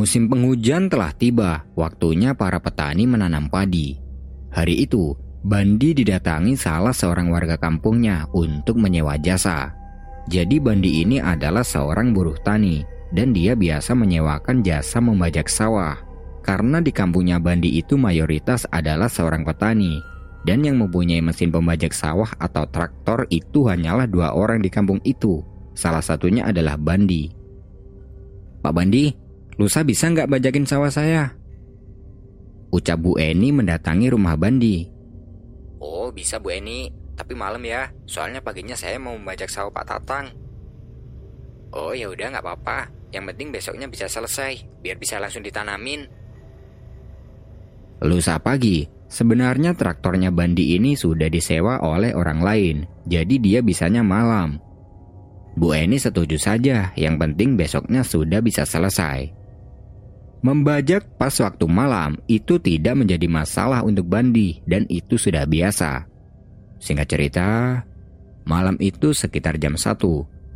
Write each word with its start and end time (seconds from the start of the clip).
Musim 0.00 0.32
penghujan 0.32 0.88
telah 0.88 1.12
tiba, 1.12 1.68
waktunya 1.76 2.32
para 2.32 2.56
petani 2.56 3.04
menanam 3.04 3.52
padi. 3.52 4.00
Hari 4.48 4.88
itu, 4.88 5.12
Bandi 5.44 5.92
didatangi 5.92 6.56
salah 6.56 6.96
seorang 6.96 7.28
warga 7.28 7.60
kampungnya 7.60 8.24
untuk 8.32 8.80
menyewa 8.80 9.20
jasa. 9.20 9.76
Jadi 10.24 10.56
Bandi 10.56 11.04
ini 11.04 11.20
adalah 11.20 11.60
seorang 11.60 12.16
buruh 12.16 12.40
tani 12.40 12.80
dan 13.12 13.36
dia 13.36 13.52
biasa 13.52 13.92
menyewakan 13.92 14.64
jasa 14.64 15.04
membajak 15.04 15.52
sawah. 15.52 16.00
Karena 16.40 16.80
di 16.80 16.96
kampungnya 16.96 17.36
Bandi 17.36 17.76
itu 17.76 18.00
mayoritas 18.00 18.64
adalah 18.72 19.12
seorang 19.12 19.44
petani 19.44 20.00
dan 20.48 20.64
yang 20.64 20.80
mempunyai 20.80 21.20
mesin 21.20 21.52
pembajak 21.52 21.92
sawah 21.92 22.32
atau 22.40 22.64
traktor 22.72 23.28
itu 23.28 23.68
hanyalah 23.68 24.08
dua 24.08 24.32
orang 24.32 24.64
di 24.64 24.72
kampung 24.72 24.96
itu. 25.04 25.44
Salah 25.76 26.00
satunya 26.00 26.48
adalah 26.48 26.80
Bandi. 26.80 27.28
Pak 28.64 28.72
Bandi, 28.72 29.28
Lusa 29.60 29.84
bisa 29.84 30.08
nggak 30.08 30.32
bajakin 30.32 30.64
sawah 30.64 30.88
saya? 30.88 31.36
Ucap 32.72 32.96
Bu 32.96 33.20
Eni 33.20 33.52
mendatangi 33.52 34.08
rumah 34.08 34.32
Bandi. 34.32 34.88
Oh 35.84 36.08
bisa 36.08 36.40
Bu 36.40 36.48
Eni, 36.48 36.88
tapi 37.12 37.36
malam 37.36 37.60
ya. 37.68 37.92
Soalnya 38.08 38.40
paginya 38.40 38.72
saya 38.72 38.96
mau 38.96 39.12
membajak 39.12 39.52
sawah 39.52 39.68
Pak 39.68 39.84
Tatang. 39.84 40.32
Oh 41.76 41.92
ya 41.92 42.08
udah 42.08 42.32
nggak 42.32 42.40
apa-apa. 42.40 42.88
Yang 43.12 43.24
penting 43.36 43.48
besoknya 43.52 43.84
bisa 43.84 44.08
selesai, 44.08 44.80
biar 44.80 44.96
bisa 44.96 45.20
langsung 45.20 45.44
ditanamin. 45.44 46.08
Lusa 48.00 48.40
pagi, 48.40 48.88
sebenarnya 49.12 49.76
traktornya 49.76 50.32
Bandi 50.32 50.72
ini 50.72 50.96
sudah 50.96 51.28
disewa 51.28 51.84
oleh 51.84 52.16
orang 52.16 52.40
lain, 52.40 52.76
jadi 53.04 53.36
dia 53.36 53.60
bisanya 53.60 54.00
malam. 54.00 54.56
Bu 55.52 55.76
Eni 55.76 56.00
setuju 56.00 56.40
saja, 56.40 56.96
yang 56.96 57.20
penting 57.20 57.60
besoknya 57.60 58.00
sudah 58.00 58.40
bisa 58.40 58.64
selesai. 58.64 59.39
Membajak 60.40 61.04
pas 61.20 61.36
waktu 61.36 61.68
malam 61.68 62.16
itu 62.24 62.56
tidak 62.56 62.96
menjadi 62.96 63.28
masalah 63.28 63.84
untuk 63.84 64.08
Bandi 64.08 64.64
dan 64.64 64.88
itu 64.88 65.20
sudah 65.20 65.44
biasa. 65.44 66.08
Singkat 66.80 67.06
cerita, 67.12 67.48
malam 68.48 68.80
itu 68.80 69.12
sekitar 69.12 69.60
jam 69.60 69.76
1, 69.76 70.00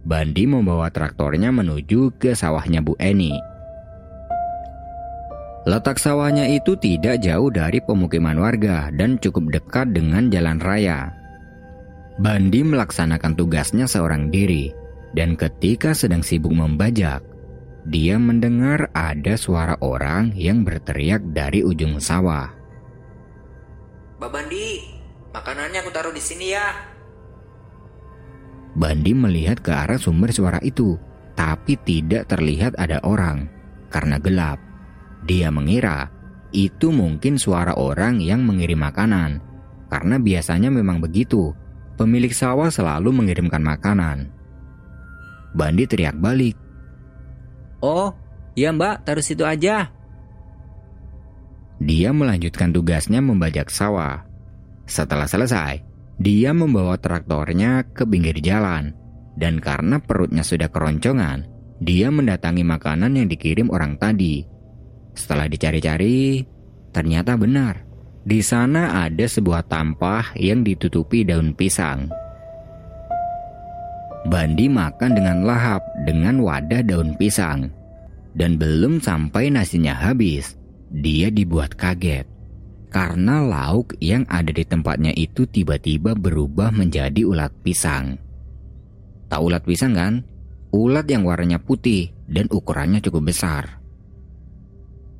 Bandi 0.08 0.44
membawa 0.48 0.88
traktornya 0.88 1.52
menuju 1.52 2.16
ke 2.16 2.32
sawahnya 2.32 2.80
Bu 2.80 2.96
Eni. 2.96 3.36
Letak 5.68 6.00
sawahnya 6.00 6.48
itu 6.48 6.76
tidak 6.76 7.20
jauh 7.24 7.48
dari 7.52 7.80
pemukiman 7.84 8.36
warga 8.36 8.88
dan 8.92 9.20
cukup 9.20 9.48
dekat 9.52 9.92
dengan 9.92 10.32
jalan 10.32 10.60
raya. 10.60 11.12
Bandi 12.20 12.64
melaksanakan 12.64 13.36
tugasnya 13.36 13.84
seorang 13.84 14.28
diri, 14.32 14.72
dan 15.12 15.36
ketika 15.36 15.96
sedang 15.96 16.20
sibuk 16.20 16.52
membajak, 16.52 17.24
dia 17.84 18.16
mendengar 18.16 18.88
ada 18.96 19.36
suara 19.36 19.76
orang 19.84 20.32
yang 20.32 20.64
berteriak 20.64 21.20
dari 21.36 21.60
ujung 21.60 22.00
sawah. 22.00 22.48
Mbak 24.16 24.30
Bandi, 24.32 24.68
makanannya 25.36 25.78
aku 25.84 25.90
taruh 25.92 26.14
di 26.16 26.22
sini 26.24 26.56
ya. 26.56 26.68
Bandi 28.74 29.12
melihat 29.12 29.60
ke 29.60 29.70
arah 29.70 30.00
sumber 30.00 30.32
suara 30.32 30.58
itu, 30.64 30.96
tapi 31.36 31.76
tidak 31.84 32.32
terlihat 32.32 32.72
ada 32.80 33.04
orang 33.04 33.52
karena 33.92 34.16
gelap. 34.18 34.58
Dia 35.28 35.52
mengira 35.52 36.08
itu 36.54 36.94
mungkin 36.94 37.36
suara 37.36 37.74
orang 37.76 38.22
yang 38.22 38.46
mengirim 38.46 38.80
makanan, 38.80 39.42
karena 39.92 40.16
biasanya 40.16 40.70
memang 40.72 41.02
begitu. 41.04 41.52
Pemilik 41.94 42.32
sawah 42.34 42.70
selalu 42.72 43.14
mengirimkan 43.14 43.62
makanan. 43.62 44.30
Bandi 45.54 45.86
teriak 45.86 46.18
balik, 46.18 46.58
Oh, 47.84 48.16
iya 48.56 48.72
mbak, 48.72 49.04
taruh 49.04 49.20
situ 49.20 49.44
aja. 49.44 49.92
Dia 51.84 52.16
melanjutkan 52.16 52.72
tugasnya 52.72 53.20
membajak 53.20 53.68
sawah. 53.68 54.24
Setelah 54.88 55.28
selesai, 55.28 55.84
dia 56.16 56.56
membawa 56.56 56.96
traktornya 56.96 57.84
ke 57.92 58.08
pinggir 58.08 58.40
jalan. 58.40 58.96
Dan 59.36 59.60
karena 59.60 60.00
perutnya 60.00 60.40
sudah 60.40 60.72
keroncongan, 60.72 61.44
dia 61.82 62.08
mendatangi 62.08 62.64
makanan 62.64 63.20
yang 63.20 63.28
dikirim 63.28 63.68
orang 63.68 64.00
tadi. 64.00 64.46
Setelah 65.12 65.44
dicari-cari, 65.44 66.40
ternyata 66.88 67.36
benar. 67.36 67.84
Di 68.24 68.40
sana 68.40 69.04
ada 69.04 69.28
sebuah 69.28 69.68
tampah 69.68 70.32
yang 70.40 70.64
ditutupi 70.64 71.28
daun 71.28 71.52
pisang. 71.52 72.08
Bandi 74.24 74.72
makan 74.72 75.12
dengan 75.12 75.44
lahap 75.44 75.84
dengan 76.08 76.40
wadah 76.40 76.80
daun 76.80 77.12
pisang. 77.20 77.68
Dan 78.32 78.56
belum 78.56 78.98
sampai 78.98 79.52
nasinya 79.52 79.92
habis, 79.94 80.56
dia 80.88 81.28
dibuat 81.28 81.76
kaget. 81.76 82.24
Karena 82.88 83.44
lauk 83.44 83.92
yang 84.00 84.24
ada 84.30 84.48
di 84.48 84.64
tempatnya 84.64 85.12
itu 85.12 85.44
tiba-tiba 85.44 86.16
berubah 86.16 86.72
menjadi 86.72 87.26
ulat 87.26 87.52
pisang. 87.60 88.16
Tahu 89.28 89.42
ulat 89.50 89.62
pisang 89.66 89.92
kan? 89.92 90.22
Ulat 90.70 91.04
yang 91.10 91.26
warnanya 91.26 91.58
putih 91.58 92.14
dan 92.30 92.48
ukurannya 92.48 93.02
cukup 93.02 93.28
besar. 93.34 93.82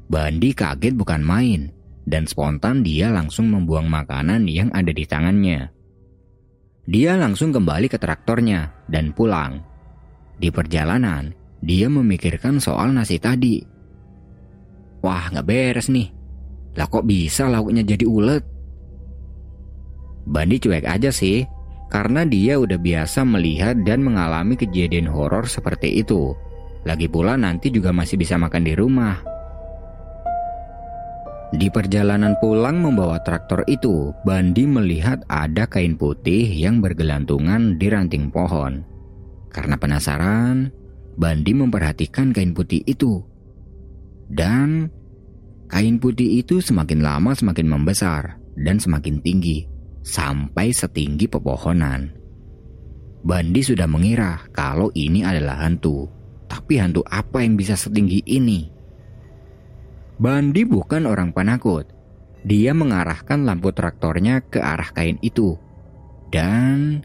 Bandi 0.07 0.55
kaget 0.55 0.95
bukan 0.95 1.23
main, 1.27 1.75
dan 2.07 2.31
spontan 2.31 2.87
dia 2.87 3.11
langsung 3.11 3.51
membuang 3.51 3.91
makanan 3.91 4.47
yang 4.47 4.71
ada 4.71 4.95
di 4.95 5.03
tangannya. 5.03 5.74
Dia 6.85 7.17
langsung 7.17 7.49
kembali 7.49 7.89
ke 7.89 7.97
traktornya 7.97 8.69
dan 8.93 9.17
pulang. 9.17 9.57
Di 10.37 10.53
perjalanan, 10.53 11.33
dia 11.65 11.89
memikirkan 11.89 12.61
soal 12.61 12.93
nasi 12.93 13.17
tadi. 13.17 13.65
Wah, 15.01 15.33
nggak 15.33 15.49
beres 15.49 15.89
nih. 15.89 16.13
Lah 16.77 16.85
kok 16.91 17.09
bisa 17.09 17.49
lauknya 17.49 17.81
jadi 17.81 18.05
ulet? 18.05 18.45
Bandi 20.29 20.57
cuek 20.61 20.85
aja 20.85 21.09
sih, 21.09 21.45
karena 21.89 22.29
dia 22.29 22.61
udah 22.61 22.77
biasa 22.77 23.25
melihat 23.25 23.81
dan 23.85 24.05
mengalami 24.05 24.57
kejadian 24.57 25.09
horor 25.09 25.49
seperti 25.49 26.05
itu. 26.05 26.37
Lagi 26.85 27.09
pula 27.09 27.41
nanti 27.41 27.73
juga 27.73 27.97
masih 27.97 28.21
bisa 28.21 28.37
makan 28.37 28.61
di 28.65 28.77
rumah. 28.77 29.34
Di 31.55 31.71
perjalanan 31.71 32.35
pulang 32.43 32.83
membawa 32.83 33.23
traktor 33.23 33.63
itu, 33.71 34.11
Bandi 34.27 34.67
melihat 34.67 35.23
ada 35.31 35.71
kain 35.71 35.95
putih 35.95 36.51
yang 36.51 36.83
bergelantungan 36.83 37.79
di 37.79 37.87
ranting 37.87 38.27
pohon. 38.35 38.83
Karena 39.55 39.79
penasaran, 39.79 40.75
Bandi 41.15 41.55
memperhatikan 41.55 42.35
kain 42.35 42.51
putih 42.51 42.83
itu. 42.83 43.23
Dan 44.27 44.91
kain 45.71 46.03
putih 46.03 46.43
itu 46.43 46.59
semakin 46.59 47.07
lama 47.07 47.39
semakin 47.39 47.71
membesar 47.71 48.35
dan 48.59 48.83
semakin 48.83 49.23
tinggi, 49.23 49.63
sampai 50.03 50.75
setinggi 50.75 51.31
pepohonan. 51.31 52.11
Bandi 53.23 53.63
sudah 53.63 53.87
mengira 53.87 54.43
kalau 54.51 54.91
ini 54.99 55.23
adalah 55.23 55.63
hantu. 55.63 56.11
Tapi 56.51 56.83
hantu 56.83 57.07
apa 57.07 57.47
yang 57.47 57.55
bisa 57.55 57.79
setinggi 57.79 58.27
ini? 58.27 58.74
Bandi 60.15 60.63
bukan 60.63 61.11
orang 61.11 61.35
penakut. 61.35 61.91
Dia 62.47 62.71
mengarahkan 62.71 63.43
lampu 63.43 63.75
traktornya 63.75 64.45
ke 64.47 64.63
arah 64.63 64.93
kain 64.95 65.19
itu. 65.25 65.59
Dan 66.31 67.03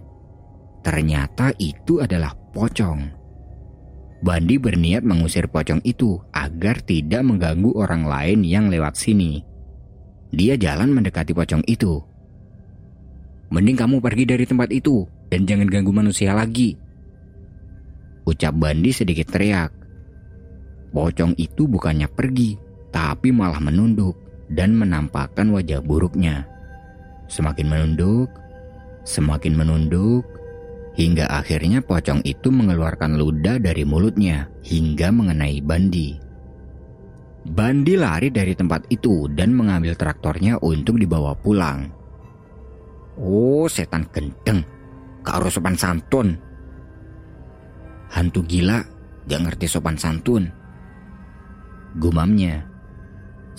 ternyata 0.86 1.50
itu 1.58 2.04
adalah 2.04 2.38
pocong. 2.54 3.20
Bandi 4.20 4.60
berniat 4.60 5.02
mengusir 5.02 5.48
pocong 5.48 5.80
itu 5.88 6.20
agar 6.36 6.84
tidak 6.84 7.24
mengganggu 7.24 7.72
orang 7.72 8.04
lain 8.04 8.44
yang 8.44 8.68
lewat 8.68 9.00
sini. 9.00 9.42
Dia 10.30 10.60
jalan 10.60 10.92
mendekati 10.92 11.34
pocong 11.34 11.64
itu. 11.66 12.04
Mending 13.50 13.80
kamu 13.80 13.98
pergi 14.04 14.24
dari 14.30 14.46
tempat 14.46 14.70
itu 14.70 15.08
dan 15.32 15.50
jangan 15.50 15.66
ganggu 15.66 15.90
manusia 15.90 16.38
lagi. 16.38 16.78
Ucap 18.28 18.54
Bandi 18.54 18.94
sedikit 18.94 19.34
teriak. 19.34 19.74
Pocong 20.94 21.34
itu 21.40 21.66
bukannya 21.66 22.06
pergi, 22.12 22.69
tapi 22.90 23.30
malah 23.34 23.62
menunduk 23.62 24.18
dan 24.50 24.74
menampakkan 24.78 25.54
wajah 25.54 25.82
buruknya. 25.82 26.46
Semakin 27.30 27.70
menunduk, 27.70 28.30
semakin 29.06 29.54
menunduk, 29.54 30.26
hingga 30.98 31.30
akhirnya 31.30 31.80
pocong 31.80 32.26
itu 32.26 32.50
mengeluarkan 32.50 33.16
ludah 33.16 33.62
dari 33.62 33.86
mulutnya 33.86 34.50
hingga 34.66 35.14
mengenai 35.14 35.62
Bandi. 35.62 36.10
Bandi 37.50 37.94
lari 37.96 38.30
dari 38.30 38.54
tempat 38.54 38.92
itu 38.92 39.32
dan 39.32 39.56
mengambil 39.56 39.96
traktornya 39.96 40.60
untuk 40.60 41.00
dibawa 41.00 41.34
pulang. 41.34 41.88
Oh, 43.16 43.66
setan 43.66 44.06
gendeng, 44.12 44.62
karo 45.26 45.48
sopan 45.48 45.74
santun. 45.74 46.36
Hantu 48.10 48.44
gila, 48.46 48.84
gak 49.26 49.42
ngerti 49.46 49.66
sopan 49.66 49.98
santun. 49.98 50.50
Gumamnya. 51.98 52.69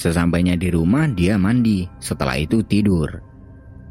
Sesampainya 0.00 0.56
di 0.56 0.72
rumah, 0.72 1.04
dia 1.12 1.36
mandi, 1.36 1.84
setelah 2.00 2.40
itu 2.40 2.64
tidur. 2.64 3.20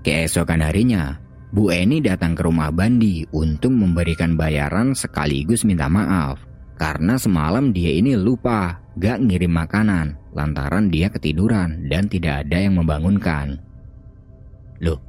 Keesokan 0.02 0.66
harinya, 0.66 1.22
Bu 1.54 1.70
Eni 1.70 2.02
datang 2.02 2.34
ke 2.34 2.42
rumah 2.42 2.74
Bandi 2.74 3.30
untuk 3.30 3.70
memberikan 3.70 4.34
bayaran 4.34 4.98
sekaligus 4.98 5.62
minta 5.70 5.86
maaf 5.86 6.42
karena 6.82 7.18
semalam 7.18 7.70
dia 7.70 7.94
ini 7.94 8.18
lupa 8.18 8.82
gak 8.98 9.22
ngirim 9.22 9.54
makanan 9.54 10.18
lantaran 10.34 10.90
dia 10.90 11.10
ketiduran 11.10 11.90
dan 11.90 12.10
tidak 12.10 12.46
ada 12.46 12.58
yang 12.58 12.78
membangunkan. 12.78 13.62
Loh, 14.82 15.02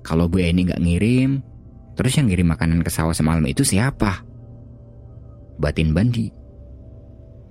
kalau 0.00 0.28
Bu 0.28 0.40
Eni 0.40 0.68
gak 0.68 0.80
ngirim, 0.80 1.40
terus 1.96 2.16
yang 2.16 2.32
ngirim 2.32 2.48
makanan 2.48 2.80
ke 2.80 2.88
sawah 2.88 3.16
semalam 3.16 3.44
itu 3.44 3.60
siapa? 3.60 4.24
Batin 5.60 5.92
Bandi. 5.96 6.43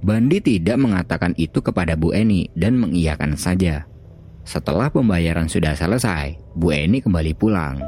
Bandi 0.04 0.44
tidak 0.44 0.76
mengatakan 0.84 1.32
itu 1.40 1.64
kepada 1.64 1.96
Bu 1.96 2.12
Eni 2.12 2.52
dan 2.60 2.76
mengiyakan 2.76 3.40
saja. 3.40 3.88
Setelah 4.44 4.92
pembayaran 4.92 5.48
sudah 5.48 5.72
selesai, 5.80 6.36
Bu 6.60 6.76
Eni 6.76 7.00
kembali 7.00 7.32
pulang. 7.40 7.80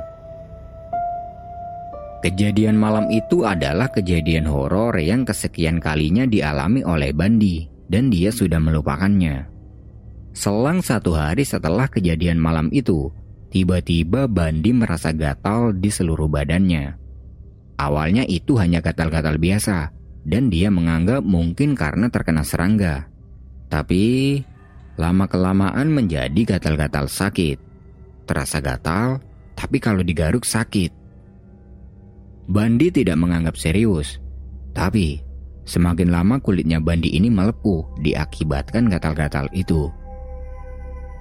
Kejadian 2.23 2.79
malam 2.79 3.11
itu 3.11 3.43
adalah 3.43 3.91
kejadian 3.91 4.47
horor 4.47 4.95
yang 4.95 5.27
kesekian 5.27 5.83
kalinya 5.83 6.23
dialami 6.23 6.87
oleh 6.87 7.11
Bandi 7.11 7.67
dan 7.91 8.07
dia 8.07 8.31
sudah 8.31 8.63
melupakannya. 8.63 9.51
Selang 10.31 10.79
satu 10.79 11.19
hari 11.19 11.43
setelah 11.43 11.91
kejadian 11.91 12.39
malam 12.39 12.71
itu, 12.71 13.11
tiba-tiba 13.51 14.31
Bandi 14.31 14.71
merasa 14.71 15.11
gatal 15.11 15.75
di 15.75 15.91
seluruh 15.91 16.31
badannya. 16.31 16.95
Awalnya 17.75 18.23
itu 18.23 18.55
hanya 18.55 18.79
gatal-gatal 18.79 19.35
biasa 19.35 20.04
dan 20.25 20.49
dia 20.49 20.73
menganggap 20.73 21.21
mungkin 21.21 21.77
karena 21.77 22.09
terkena 22.09 22.41
serangga. 22.41 23.07
Tapi 23.69 24.41
Lama-kelamaan 24.95 25.91
menjadi 25.91 26.55
gatal-gatal 26.55 27.11
sakit. 27.11 27.59
Terasa 28.23 28.63
gatal, 28.63 29.19
tapi 29.53 29.77
kalau 29.83 30.01
digaruk 30.01 30.47
sakit. 30.47 30.91
Bandi 32.47 32.87
tidak 32.95 33.19
menganggap 33.19 33.59
serius. 33.59 34.23
Tapi, 34.71 35.19
semakin 35.67 36.09
lama 36.15 36.39
kulitnya 36.39 36.79
Bandi 36.79 37.11
ini 37.11 37.27
melepuh 37.27 37.99
diakibatkan 37.99 38.87
gatal-gatal 38.87 39.51
itu. 39.51 39.91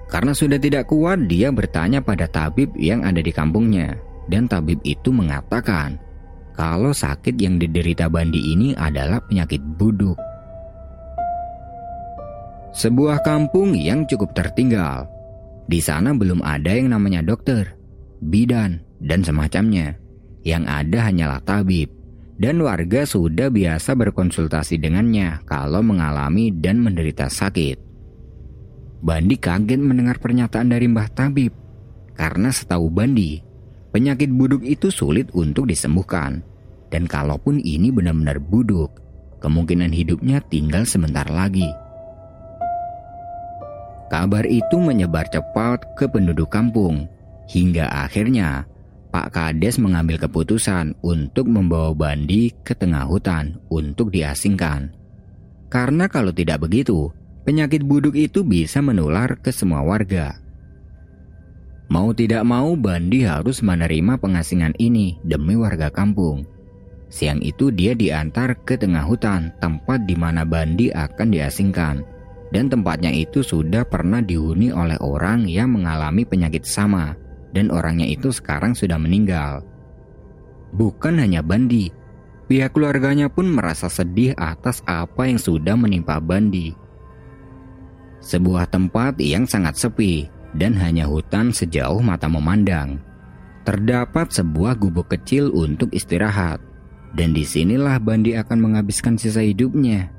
Karena 0.07 0.31
sudah 0.31 0.61
tidak 0.61 0.87
kuat, 0.87 1.27
dia 1.27 1.51
bertanya 1.51 1.99
pada 1.99 2.31
tabib 2.31 2.71
yang 2.79 3.03
ada 3.03 3.19
di 3.19 3.33
kampungnya. 3.35 3.99
Dan 4.31 4.47
tabib 4.47 4.79
itu 4.87 5.11
mengatakan 5.11 5.99
kalau 6.55 6.95
sakit 6.95 7.35
yang 7.35 7.59
diderita 7.59 8.07
Bandi 8.07 8.55
ini 8.55 8.71
adalah 8.73 9.19
penyakit 9.19 9.59
buduk. 9.59 10.15
Sebuah 12.75 13.23
kampung 13.23 13.71
yang 13.75 14.03
cukup 14.03 14.35
tertinggal. 14.35 15.07
Di 15.67 15.79
sana 15.79 16.11
belum 16.11 16.43
ada 16.43 16.75
yang 16.75 16.91
namanya 16.91 17.23
dokter, 17.23 17.75
bidan, 18.19 18.83
dan 18.99 19.23
semacamnya. 19.23 19.95
Yang 20.43 20.63
ada 20.67 20.99
hanyalah 21.07 21.41
tabib. 21.43 21.89
Dan 22.35 22.59
warga 22.59 23.07
sudah 23.07 23.47
biasa 23.47 23.95
berkonsultasi 23.95 24.75
dengannya 24.75 25.39
kalau 25.47 25.79
mengalami 25.79 26.51
dan 26.51 26.83
menderita 26.83 27.31
sakit. 27.31 27.79
Bandi 28.99 29.35
kaget 29.39 29.79
mendengar 29.79 30.19
pernyataan 30.19 30.67
dari 30.67 30.89
Mbah 30.91 31.09
Tabib. 31.15 31.53
Karena 32.17 32.51
setahu 32.51 32.91
Bandi, 32.91 33.44
penyakit 33.95 34.27
buduk 34.27 34.59
itu 34.67 34.91
sulit 34.91 35.31
untuk 35.31 35.71
disembuhkan. 35.71 36.43
Dan 36.91 37.07
kalaupun 37.07 37.63
ini 37.63 37.95
benar-benar 37.95 38.43
buduk, 38.43 38.99
kemungkinan 39.39 39.95
hidupnya 39.95 40.43
tinggal 40.51 40.83
sebentar 40.83 41.23
lagi. 41.31 41.71
Kabar 44.11 44.43
itu 44.43 44.75
menyebar 44.77 45.31
cepat 45.31 45.95
ke 45.95 46.11
penduduk 46.11 46.51
kampung, 46.51 47.07
hingga 47.47 47.87
akhirnya 47.87 48.67
Pak 49.15 49.31
Kades 49.31 49.79
mengambil 49.79 50.19
keputusan 50.19 50.99
untuk 50.99 51.47
membawa 51.47 51.95
Bandi 51.95 52.51
ke 52.67 52.75
tengah 52.75 53.07
hutan 53.07 53.63
untuk 53.71 54.11
diasingkan. 54.11 54.91
Karena 55.71 56.11
kalau 56.11 56.35
tidak 56.35 56.67
begitu, 56.67 57.09
penyakit 57.47 57.81
buduk 57.81 58.13
itu 58.19 58.43
bisa 58.43 58.83
menular 58.83 59.39
ke 59.39 59.55
semua 59.55 59.81
warga. 59.81 60.44
Mau 61.85 62.09
tidak 62.17 62.41
mau 62.41 62.73
Bandi 62.73 63.21
harus 63.29 63.61
menerima 63.61 64.17
pengasingan 64.17 64.73
ini 64.81 65.21
demi 65.21 65.53
warga 65.53 65.93
kampung. 65.93 66.41
Siang 67.13 67.45
itu 67.45 67.69
dia 67.69 67.93
diantar 67.93 68.57
ke 68.65 68.73
tengah 68.73 69.05
hutan 69.05 69.53
tempat 69.61 70.01
di 70.09 70.17
mana 70.17 70.41
Bandi 70.41 70.89
akan 70.89 71.29
diasingkan 71.29 72.01
dan 72.49 72.65
tempatnya 72.73 73.13
itu 73.13 73.45
sudah 73.45 73.85
pernah 73.85 74.17
dihuni 74.17 74.73
oleh 74.73 74.97
orang 74.97 75.45
yang 75.45 75.77
mengalami 75.77 76.25
penyakit 76.25 76.65
sama 76.65 77.13
dan 77.53 77.69
orangnya 77.69 78.09
itu 78.09 78.33
sekarang 78.33 78.73
sudah 78.73 78.97
meninggal. 78.97 79.61
Bukan 80.73 81.21
hanya 81.21 81.45
Bandi, 81.45 81.93
pihak 82.49 82.73
keluarganya 82.73 83.29
pun 83.29 83.45
merasa 83.45 83.93
sedih 83.93 84.33
atas 84.35 84.81
apa 84.89 85.29
yang 85.29 85.37
sudah 85.37 85.77
menimpa 85.77 86.17
Bandi. 86.17 86.73
Sebuah 88.25 88.73
tempat 88.73 89.21
yang 89.21 89.45
sangat 89.45 89.77
sepi 89.77 90.33
dan 90.55 90.73
hanya 90.79 91.05
hutan 91.05 91.51
sejauh 91.51 91.99
mata 91.99 92.31
memandang. 92.31 92.99
Terdapat 93.67 94.31
sebuah 94.31 94.77
gubuk 94.77 95.11
kecil 95.11 95.51
untuk 95.51 95.91
istirahat, 95.91 96.61
dan 97.17 97.33
di 97.35 97.43
sinilah 97.43 97.97
Bandi 97.99 98.37
akan 98.37 98.57
menghabiskan 98.61 99.19
sisa 99.19 99.41
hidupnya. 99.41 100.13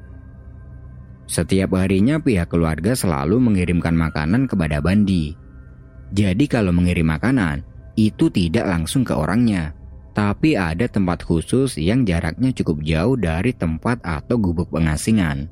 Setiap 1.26 1.74
harinya 1.74 2.22
pihak 2.22 2.50
keluarga 2.50 2.94
selalu 2.94 3.42
mengirimkan 3.42 3.94
makanan 3.94 4.46
kepada 4.46 4.78
Bandi. 4.78 5.34
Jadi 6.14 6.44
kalau 6.46 6.70
mengirim 6.70 7.10
makanan, 7.10 7.66
itu 7.98 8.30
tidak 8.30 8.66
langsung 8.66 9.02
ke 9.02 9.10
orangnya, 9.10 9.74
tapi 10.14 10.54
ada 10.54 10.86
tempat 10.86 11.22
khusus 11.26 11.78
yang 11.78 12.06
jaraknya 12.06 12.54
cukup 12.54 12.82
jauh 12.82 13.18
dari 13.18 13.50
tempat 13.54 13.98
atau 14.06 14.38
gubuk 14.38 14.70
pengasingan. 14.70 15.50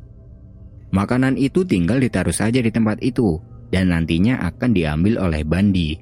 Makanan 0.95 1.35
itu 1.35 1.67
tinggal 1.67 1.99
ditaruh 1.99 2.35
saja 2.35 2.63
di 2.63 2.71
tempat 2.71 3.03
itu 3.03 3.43
dan 3.75 3.91
nantinya 3.91 4.39
akan 4.55 4.71
diambil 4.71 5.19
oleh 5.19 5.43
Bandi. 5.43 5.99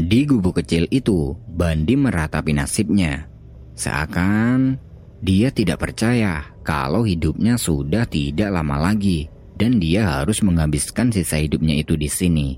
Di 0.00 0.24
gubuk 0.24 0.64
kecil 0.64 0.88
itu, 0.88 1.36
Bandi 1.44 1.92
meratapi 1.92 2.56
nasibnya. 2.56 3.28
Seakan 3.76 4.80
dia 5.20 5.52
tidak 5.52 5.84
percaya 5.84 6.40
kalau 6.64 7.04
hidupnya 7.04 7.60
sudah 7.60 8.08
tidak 8.08 8.48
lama 8.48 8.80
lagi 8.80 9.28
dan 9.60 9.76
dia 9.76 10.08
harus 10.08 10.40
menghabiskan 10.40 11.12
sisa 11.12 11.36
hidupnya 11.36 11.76
itu 11.76 12.00
di 12.00 12.08
sini. 12.08 12.48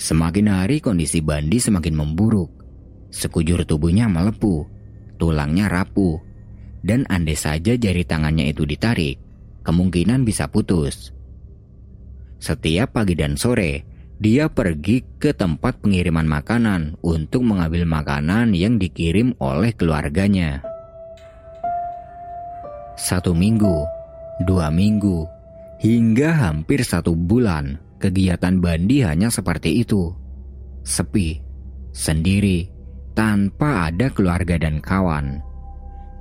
Semakin 0.00 0.48
hari 0.48 0.80
kondisi 0.80 1.20
Bandi 1.20 1.60
semakin 1.60 2.00
memburuk. 2.00 2.48
Sekujur 3.12 3.60
tubuhnya 3.68 4.08
melepuh, 4.08 4.64
tulangnya 5.20 5.68
rapuh, 5.68 6.20
dan 6.80 7.04
andai 7.12 7.36
saja 7.36 7.76
jari 7.76 8.04
tangannya 8.08 8.48
itu 8.48 8.64
ditarik, 8.64 9.20
kemungkinan 9.64 10.24
bisa 10.24 10.48
putus. 10.48 11.15
Setiap 12.36 13.00
pagi 13.00 13.16
dan 13.16 13.40
sore, 13.40 13.96
dia 14.16 14.48
pergi 14.48 15.04
ke 15.20 15.32
tempat 15.36 15.80
pengiriman 15.80 16.24
makanan 16.24 17.00
untuk 17.04 17.44
mengambil 17.44 17.84
makanan 17.88 18.52
yang 18.52 18.76
dikirim 18.80 19.36
oleh 19.40 19.72
keluarganya. 19.76 20.64
Satu 22.96 23.36
minggu, 23.36 23.84
dua 24.48 24.72
minggu, 24.72 25.28
hingga 25.84 26.32
hampir 26.32 26.80
satu 26.80 27.12
bulan, 27.12 27.76
kegiatan 28.00 28.56
Bandi 28.56 29.04
hanya 29.04 29.28
seperti 29.28 29.84
itu. 29.84 30.12
Sepi, 30.80 31.40
sendiri, 31.92 32.68
tanpa 33.12 33.92
ada 33.92 34.08
keluarga 34.08 34.56
dan 34.56 34.80
kawan. 34.80 35.44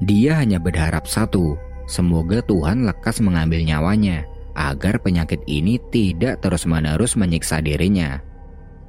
Dia 0.04 0.44
hanya 0.44 0.60
berharap 0.60 1.08
satu, 1.08 1.56
semoga 1.88 2.44
Tuhan 2.44 2.84
lekas 2.84 3.24
mengambil 3.24 3.64
nyawanya 3.64 4.28
agar 4.56 5.04
penyakit 5.04 5.44
ini 5.46 5.78
tidak 5.92 6.42
terus-menerus 6.42 7.20
menyiksa 7.20 7.60
dirinya. 7.60 8.24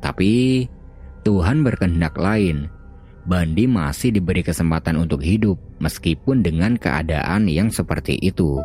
Tapi 0.01 0.65
Tuhan 1.27 1.67
berkehendak 1.67 2.15
lain 2.17 2.71
Bandi 3.27 3.67
masih 3.67 4.15
diberi 4.15 4.47
kesempatan 4.47 5.03
untuk 5.03 5.19
hidup 5.19 5.59
meskipun 5.83 6.47
dengan 6.47 6.79
keadaan 6.79 7.51
yang 7.51 7.75
seperti 7.75 8.23
itu. 8.23 8.63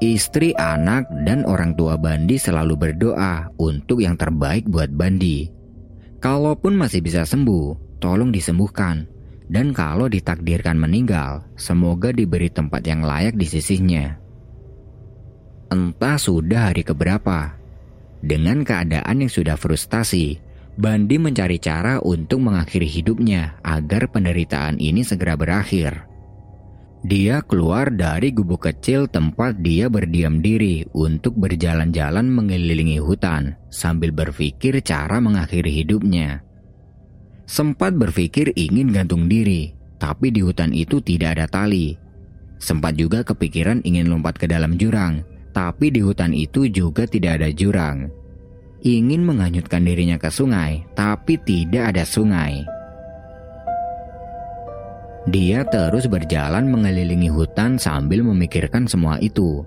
Istri, 0.00 0.56
anak, 0.56 1.04
dan 1.28 1.44
orang 1.44 1.76
tua 1.76 2.00
Bandi 2.00 2.40
selalu 2.40 2.80
berdoa 2.80 3.52
untuk 3.60 4.00
yang 4.00 4.16
terbaik 4.16 4.64
buat 4.64 4.88
Bandi. 4.88 5.52
Kalaupun 6.24 6.72
masih 6.80 7.04
bisa 7.04 7.28
sembuh, 7.28 8.00
tolong 8.00 8.32
disembuhkan. 8.32 9.04
Dan 9.44 9.76
kalau 9.76 10.08
ditakdirkan 10.08 10.80
meninggal, 10.80 11.44
semoga 11.60 12.08
diberi 12.08 12.48
tempat 12.48 12.80
yang 12.88 13.04
layak 13.04 13.36
di 13.36 13.44
sisinya. 13.44 14.23
Entah 15.74 16.22
sudah 16.22 16.70
hari 16.70 16.86
keberapa, 16.86 17.50
dengan 18.22 18.62
keadaan 18.62 19.26
yang 19.26 19.32
sudah 19.32 19.58
frustasi, 19.58 20.38
Bandi 20.74 21.18
mencari 21.18 21.58
cara 21.58 21.98
untuk 21.98 22.46
mengakhiri 22.46 22.86
hidupnya 22.86 23.58
agar 23.66 24.06
penderitaan 24.06 24.78
ini 24.78 25.02
segera 25.02 25.34
berakhir. 25.34 26.06
Dia 27.02 27.42
keluar 27.42 27.90
dari 27.90 28.30
gubuk 28.30 28.70
kecil 28.70 29.10
tempat 29.10 29.60
dia 29.66 29.90
berdiam 29.90 30.38
diri 30.38 30.86
untuk 30.94 31.34
berjalan-jalan 31.42 32.26
mengelilingi 32.26 33.02
hutan 33.02 33.58
sambil 33.66 34.14
berpikir 34.14 34.78
cara 34.82 35.18
mengakhiri 35.18 35.74
hidupnya. 35.74 36.42
Sempat 37.50 37.98
berpikir 37.98 38.54
ingin 38.54 38.94
gantung 38.94 39.26
diri, 39.26 39.74
tapi 39.98 40.30
di 40.30 40.38
hutan 40.38 40.70
itu 40.70 41.02
tidak 41.02 41.38
ada 41.38 41.46
tali. 41.50 41.98
Sempat 42.62 42.94
juga 42.94 43.26
kepikiran 43.26 43.82
ingin 43.84 44.08
lompat 44.08 44.40
ke 44.40 44.48
dalam 44.48 44.80
jurang, 44.80 45.33
tapi 45.54 45.94
di 45.94 46.02
hutan 46.02 46.34
itu 46.34 46.66
juga 46.66 47.06
tidak 47.06 47.38
ada 47.40 47.48
jurang. 47.54 48.10
Ingin 48.84 49.24
menghanyutkan 49.24 49.86
dirinya 49.86 50.18
ke 50.20 50.28
sungai, 50.28 50.84
tapi 50.92 51.40
tidak 51.40 51.94
ada 51.94 52.04
sungai. 52.04 52.66
Dia 55.24 55.64
terus 55.64 56.04
berjalan 56.04 56.68
mengelilingi 56.68 57.32
hutan 57.32 57.80
sambil 57.80 58.20
memikirkan 58.20 58.84
semua 58.84 59.16
itu. 59.24 59.64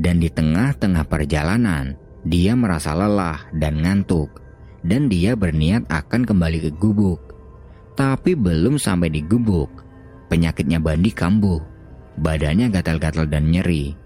Dan 0.00 0.24
di 0.24 0.32
tengah-tengah 0.32 1.04
perjalanan, 1.04 2.00
dia 2.24 2.56
merasa 2.56 2.96
lelah 2.96 3.44
dan 3.52 3.84
ngantuk. 3.84 4.40
Dan 4.80 5.12
dia 5.12 5.36
berniat 5.36 5.84
akan 5.90 6.24
kembali 6.24 6.58
ke 6.64 6.70
gubuk. 6.80 7.20
Tapi 7.92 8.38
belum 8.38 8.78
sampai 8.80 9.12
di 9.12 9.20
gubuk, 9.20 9.68
penyakitnya 10.30 10.80
Bandi 10.80 11.10
kambuh. 11.12 11.60
Badannya 12.16 12.72
gatal-gatal 12.72 13.28
dan 13.28 13.52
nyeri. 13.52 14.05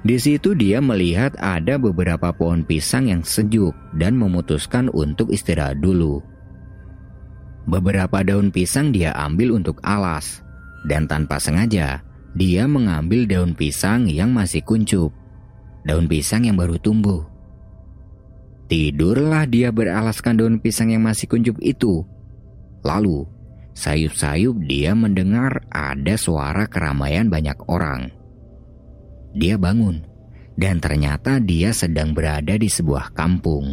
Di 0.00 0.16
situ 0.16 0.56
dia 0.56 0.80
melihat 0.80 1.36
ada 1.36 1.76
beberapa 1.76 2.32
pohon 2.32 2.64
pisang 2.64 3.12
yang 3.12 3.20
sejuk 3.20 3.76
dan 4.00 4.16
memutuskan 4.16 4.88
untuk 4.96 5.28
istirahat 5.28 5.76
dulu. 5.84 6.24
Beberapa 7.68 8.24
daun 8.24 8.48
pisang 8.48 8.96
dia 8.96 9.12
ambil 9.12 9.60
untuk 9.60 9.76
alas, 9.84 10.40
dan 10.88 11.04
tanpa 11.04 11.36
sengaja 11.36 12.00
dia 12.32 12.64
mengambil 12.64 13.28
daun 13.28 13.52
pisang 13.52 14.08
yang 14.08 14.32
masih 14.32 14.64
kuncup, 14.64 15.12
daun 15.84 16.08
pisang 16.08 16.48
yang 16.48 16.56
baru 16.56 16.80
tumbuh. 16.80 17.20
Tidurlah 18.70 19.44
dia 19.50 19.68
beralaskan 19.68 20.40
daun 20.40 20.56
pisang 20.62 20.94
yang 20.94 21.04
masih 21.04 21.28
kuncup 21.28 21.58
itu. 21.60 22.06
Lalu, 22.80 23.28
sayup-sayup 23.76 24.56
dia 24.64 24.96
mendengar 24.96 25.66
ada 25.68 26.14
suara 26.16 26.64
keramaian 26.70 27.28
banyak 27.28 27.58
orang. 27.68 28.19
Dia 29.30 29.54
bangun, 29.54 30.02
dan 30.58 30.82
ternyata 30.82 31.38
dia 31.38 31.70
sedang 31.70 32.10
berada 32.10 32.58
di 32.58 32.66
sebuah 32.66 33.14
kampung. 33.14 33.70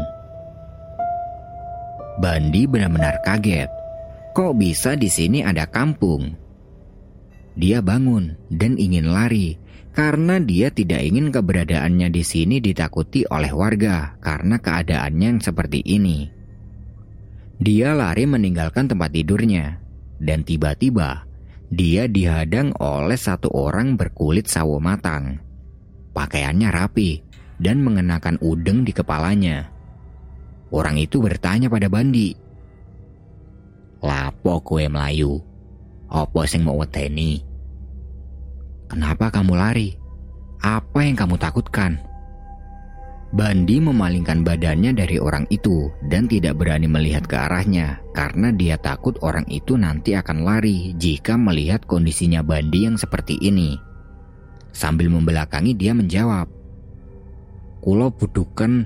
Bandi 2.18 2.66
benar-benar 2.66 3.22
kaget. 3.26 3.70
Kok 4.34 4.54
bisa 4.58 4.94
di 4.94 5.10
sini 5.10 5.42
ada 5.42 5.66
kampung? 5.66 6.34
Dia 7.58 7.82
bangun 7.82 8.38
dan 8.54 8.78
ingin 8.78 9.10
lari 9.10 9.58
karena 9.98 10.38
dia 10.38 10.70
tidak 10.70 11.02
ingin 11.02 11.34
keberadaannya 11.34 12.14
di 12.14 12.22
sini 12.22 12.62
ditakuti 12.62 13.26
oleh 13.34 13.50
warga 13.50 14.14
karena 14.22 14.62
keadaannya 14.62 15.28
yang 15.38 15.42
seperti 15.42 15.82
ini. 15.82 16.30
Dia 17.58 17.98
lari 17.98 18.30
meninggalkan 18.30 18.86
tempat 18.86 19.10
tidurnya 19.10 19.82
dan 20.22 20.46
tiba-tiba 20.46 21.26
dia 21.74 22.06
dihadang 22.06 22.78
oleh 22.78 23.18
satu 23.18 23.50
orang 23.50 23.98
berkulit 23.98 24.46
sawo 24.46 24.78
matang. 24.78 25.47
Pakaiannya 26.18 26.74
rapi 26.74 27.22
dan 27.62 27.86
mengenakan 27.86 28.42
udeng 28.42 28.82
di 28.82 28.90
kepalanya. 28.90 29.70
Orang 30.74 30.98
itu 30.98 31.22
bertanya 31.22 31.70
pada 31.70 31.86
Bandi, 31.86 32.34
Lapo 34.02 34.62
kue 34.62 34.86
Melayu? 34.86 35.42
Apa 36.08 36.46
sing 36.46 36.62
mau 36.62 36.78
weteni? 36.78 37.42
Kenapa 38.88 39.34
kamu 39.34 39.58
lari? 39.58 39.98
Apa 40.62 41.02
yang 41.02 41.18
kamu 41.18 41.36
takutkan? 41.42 41.98
Bandi 43.28 43.84
memalingkan 43.84 44.48
badannya 44.48 44.96
dari 44.96 45.20
orang 45.20 45.44
itu 45.52 45.92
dan 46.08 46.32
tidak 46.32 46.56
berani 46.56 46.88
melihat 46.88 47.28
ke 47.28 47.36
arahnya 47.36 48.00
karena 48.16 48.56
dia 48.56 48.80
takut 48.80 49.20
orang 49.20 49.44
itu 49.52 49.76
nanti 49.76 50.16
akan 50.16 50.48
lari 50.48 50.96
jika 50.96 51.36
melihat 51.36 51.84
kondisinya 51.84 52.40
Bandi 52.40 52.88
yang 52.88 52.96
seperti 52.96 53.36
ini. 53.44 53.87
Sambil 54.78 55.10
membelakangi 55.10 55.74
dia 55.74 55.98
menjawab, 55.98 56.46
Kulo 57.82 58.14
budukan 58.14 58.86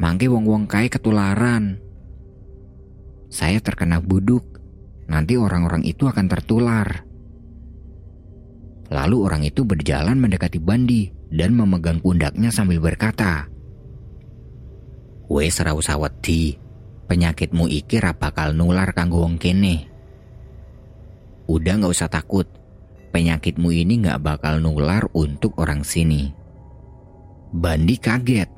mangke 0.00 0.32
wong-wong 0.32 0.64
kai 0.64 0.88
ketularan. 0.88 1.76
Saya 3.28 3.60
terkena 3.60 4.00
buduk, 4.00 4.56
nanti 5.12 5.36
orang-orang 5.36 5.84
itu 5.84 6.08
akan 6.08 6.24
tertular. 6.32 7.04
Lalu 8.88 9.16
orang 9.20 9.42
itu 9.44 9.60
berjalan 9.68 10.16
mendekati 10.16 10.56
Bandi 10.56 11.12
dan 11.28 11.52
memegang 11.52 12.00
pundaknya 12.00 12.48
sambil 12.48 12.80
berkata, 12.80 13.44
Wes 15.28 15.60
rau 15.60 15.84
saweti, 15.84 16.56
penyakitmu 17.12 17.68
iki 17.68 18.00
ra 18.00 18.16
nular 18.56 18.88
kanggo 18.96 19.20
wong 19.20 19.36
kene. 19.36 19.84
Udah 21.44 21.76
nggak 21.76 21.92
usah 21.92 22.08
takut, 22.08 22.48
penyakitmu 23.16 23.72
ini 23.72 24.04
nggak 24.04 24.20
bakal 24.20 24.60
nular 24.60 25.08
untuk 25.16 25.56
orang 25.56 25.80
sini. 25.80 26.36
Bandi 27.48 27.96
kaget, 27.96 28.52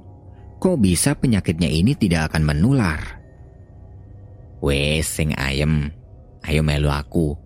kok 0.59 0.83
bisa 0.83 1.15
penyakitnya 1.15 1.71
ini 1.71 1.95
tidak 1.95 2.35
akan 2.35 2.43
menular? 2.43 2.99
Wes 4.59 5.07
sing 5.07 5.31
ayem, 5.39 5.95
ayo 6.43 6.67
melu 6.67 6.91
aku. 6.91 7.39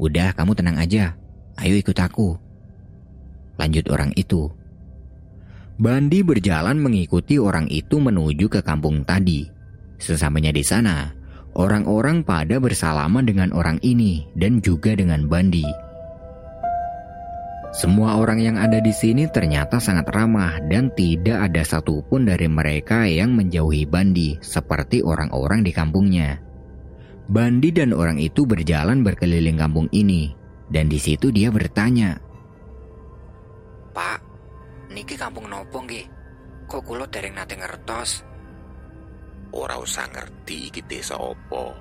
Udah 0.00 0.32
kamu 0.32 0.56
tenang 0.56 0.80
aja, 0.80 1.12
ayo 1.60 1.76
ikut 1.76 2.00
aku. 2.00 2.40
Lanjut 3.60 3.84
orang 3.92 4.16
itu. 4.16 4.48
Bandi 5.76 6.24
berjalan 6.24 6.80
mengikuti 6.80 7.36
orang 7.36 7.68
itu 7.68 8.00
menuju 8.00 8.48
ke 8.48 8.64
kampung 8.64 9.04
tadi. 9.04 9.44
Sesamanya 10.00 10.56
di 10.56 10.64
sana, 10.64 11.12
orang-orang 11.54 12.22
pada 12.22 12.62
bersalaman 12.62 13.26
dengan 13.26 13.50
orang 13.50 13.82
ini 13.82 14.26
dan 14.38 14.62
juga 14.62 14.94
dengan 14.94 15.26
Bandi. 15.26 15.66
Semua 17.70 18.18
orang 18.18 18.42
yang 18.42 18.58
ada 18.58 18.82
di 18.82 18.90
sini 18.90 19.30
ternyata 19.30 19.78
sangat 19.78 20.10
ramah 20.10 20.58
dan 20.66 20.90
tidak 20.98 21.38
ada 21.50 21.62
satupun 21.62 22.26
dari 22.26 22.50
mereka 22.50 23.06
yang 23.06 23.30
menjauhi 23.38 23.86
Bandi 23.86 24.42
seperti 24.42 25.06
orang-orang 25.06 25.62
di 25.62 25.70
kampungnya. 25.70 26.42
Bandi 27.30 27.70
dan 27.70 27.94
orang 27.94 28.18
itu 28.18 28.42
berjalan 28.42 29.06
berkeliling 29.06 29.54
kampung 29.54 29.86
ini 29.94 30.34
dan 30.66 30.90
di 30.90 30.98
situ 30.98 31.30
dia 31.30 31.54
bertanya, 31.54 32.18
"Pak, 33.94 34.18
niki 34.90 35.14
kampung 35.14 35.46
nopo 35.46 35.78
nggih? 35.86 36.10
Kok 36.66 36.82
kulo 36.82 37.06
dereng 37.06 37.38
nate 37.38 37.54
ngertos?" 37.54 38.29
Ora 39.50 39.78
usah 39.82 40.06
ngerti 40.10 40.70
iki 40.70 40.82
desa 40.86 41.18
opo. 41.18 41.74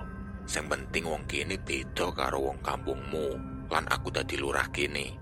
Sing 0.50 0.66
penting 0.66 1.06
wong 1.06 1.24
kene 1.30 1.62
beda 1.62 2.10
karo 2.18 2.50
wong 2.50 2.60
kampungmu 2.66 3.38
lan 3.70 3.86
aku 3.86 4.10
dadi 4.10 4.36
lurah 4.42 4.66
kene. 4.74 5.14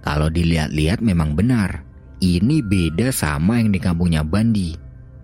Kalau 0.00 0.32
dilihat-lihat 0.32 1.04
memang 1.04 1.36
benar, 1.36 1.84
ini 2.22 2.64
beda 2.64 3.12
sama 3.12 3.60
yang 3.60 3.74
di 3.74 3.80
kampungnya 3.82 4.24
Bandi. 4.24 4.72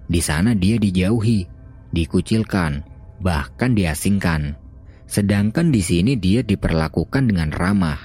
Di 0.05 0.21
sana 0.21 0.53
dia 0.53 0.77
dijauhi, 0.77 1.49
dikucilkan, 1.95 2.85
bahkan 3.25 3.73
diasingkan. 3.73 4.59
Sedangkan 5.09 5.73
di 5.73 5.81
sini 5.81 6.19
dia 6.21 6.45
diperlakukan 6.45 7.31
dengan 7.31 7.49
ramah. 7.55 8.01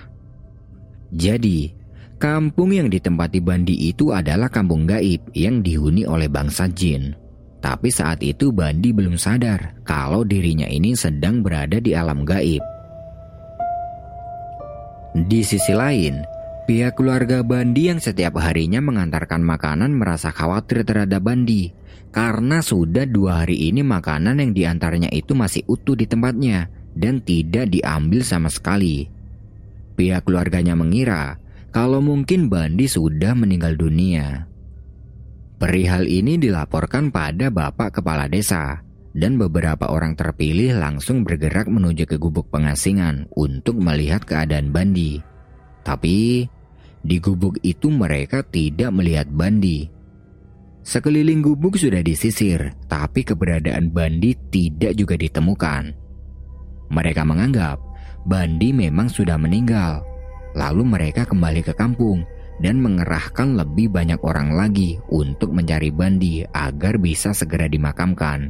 Jadi, 1.12 1.72
kampung 2.18 2.74
yang 2.74 2.90
ditempati 2.90 3.40
Bandi 3.42 3.90
itu 3.90 4.14
adalah 4.14 4.50
kampung 4.50 4.90
gaib 4.90 5.22
yang 5.38 5.62
dihuni 5.62 6.04
oleh 6.04 6.30
bangsa 6.30 6.70
jin. 6.70 7.14
Tapi 7.58 7.90
saat 7.90 8.22
itu 8.22 8.54
Bandi 8.54 8.94
belum 8.94 9.18
sadar 9.18 9.82
kalau 9.82 10.22
dirinya 10.22 10.70
ini 10.70 10.94
sedang 10.94 11.42
berada 11.42 11.82
di 11.82 11.94
alam 11.94 12.22
gaib. 12.26 12.62
Di 15.18 15.42
sisi 15.42 15.74
lain, 15.74 16.22
Pihak 16.68 17.00
keluarga 17.00 17.48
Bandi 17.48 17.88
yang 17.88 18.04
setiap 18.04 18.44
harinya 18.44 18.84
mengantarkan 18.84 19.40
makanan 19.40 19.96
merasa 19.96 20.36
khawatir 20.36 20.84
terhadap 20.84 21.24
Bandi 21.24 21.72
karena 22.12 22.60
sudah 22.60 23.08
dua 23.08 23.48
hari 23.48 23.72
ini 23.72 23.88
makanan 23.88 24.44
yang 24.44 24.52
diantarnya 24.52 25.08
itu 25.16 25.32
masih 25.32 25.64
utuh 25.64 25.96
di 25.96 26.04
tempatnya 26.12 26.68
dan 26.92 27.24
tidak 27.24 27.72
diambil 27.72 28.20
sama 28.20 28.52
sekali. 28.52 29.08
Pihak 29.96 30.28
keluarganya 30.28 30.76
mengira 30.76 31.40
kalau 31.72 32.00
mungkin 32.00 32.48
Bandi 32.48 32.88
sudah 32.88 33.36
meninggal 33.38 33.76
dunia. 33.76 34.48
Perihal 35.58 36.06
ini 36.06 36.38
dilaporkan 36.38 37.10
pada 37.10 37.50
Bapak 37.50 37.98
Kepala 38.00 38.30
Desa 38.30 38.78
dan 39.18 39.42
beberapa 39.42 39.90
orang 39.90 40.14
terpilih 40.14 40.78
langsung 40.78 41.26
bergerak 41.26 41.66
menuju 41.66 42.06
ke 42.06 42.22
gubuk 42.22 42.54
pengasingan 42.54 43.26
untuk 43.34 43.82
melihat 43.82 44.22
keadaan 44.22 44.70
Bandi. 44.70 45.18
Tapi 45.82 46.46
di 47.02 47.18
gubuk 47.18 47.58
itu 47.66 47.90
mereka 47.90 48.46
tidak 48.46 48.94
melihat 48.94 49.26
Bandi. 49.34 49.90
Sekeliling 50.86 51.44
gubuk 51.44 51.76
sudah 51.76 52.00
disisir, 52.00 52.78
tapi 52.86 53.26
keberadaan 53.26 53.90
Bandi 53.92 54.38
tidak 54.54 54.94
juga 54.94 55.18
ditemukan. 55.18 55.84
Mereka 56.94 57.22
menganggap 57.28 57.82
Bandi 58.28 58.72
memang 58.76 59.10
sudah 59.10 59.36
meninggal. 59.42 60.17
Lalu 60.58 60.84
mereka 60.84 61.30
kembali 61.30 61.62
ke 61.62 61.78
kampung 61.78 62.26
dan 62.58 62.82
mengerahkan 62.82 63.54
lebih 63.54 63.94
banyak 63.94 64.18
orang 64.26 64.58
lagi 64.58 64.98
untuk 65.14 65.54
mencari 65.54 65.94
Bandi 65.94 66.42
agar 66.50 66.98
bisa 66.98 67.30
segera 67.38 67.70
dimakamkan. 67.70 68.50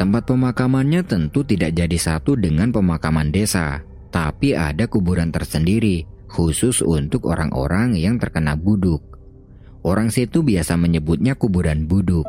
Tempat 0.00 0.24
pemakamannya 0.24 1.04
tentu 1.04 1.44
tidak 1.44 1.76
jadi 1.76 1.98
satu 2.00 2.34
dengan 2.40 2.72
pemakaman 2.72 3.28
desa, 3.28 3.84
tapi 4.08 4.56
ada 4.56 4.88
kuburan 4.88 5.28
tersendiri 5.28 6.08
khusus 6.32 6.80
untuk 6.80 7.28
orang-orang 7.28 7.92
yang 8.00 8.16
terkena 8.16 8.56
buduk. 8.56 9.04
Orang 9.84 10.08
situ 10.08 10.40
biasa 10.40 10.80
menyebutnya 10.80 11.36
kuburan 11.36 11.84
buduk. 11.84 12.24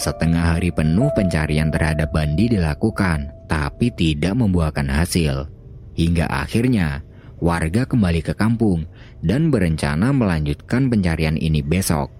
Setengah 0.00 0.56
hari 0.56 0.72
penuh 0.72 1.12
pencarian 1.12 1.68
terhadap 1.68 2.14
Bandi 2.14 2.48
dilakukan, 2.48 3.28
tapi 3.50 3.92
tidak 3.92 4.38
membuahkan 4.38 4.86
hasil. 4.88 5.57
Hingga 5.98 6.30
akhirnya 6.30 7.02
warga 7.42 7.82
kembali 7.82 8.22
ke 8.22 8.38
kampung 8.38 8.86
dan 9.18 9.50
berencana 9.50 10.14
melanjutkan 10.14 10.86
pencarian 10.86 11.34
ini 11.34 11.58
besok. 11.58 12.14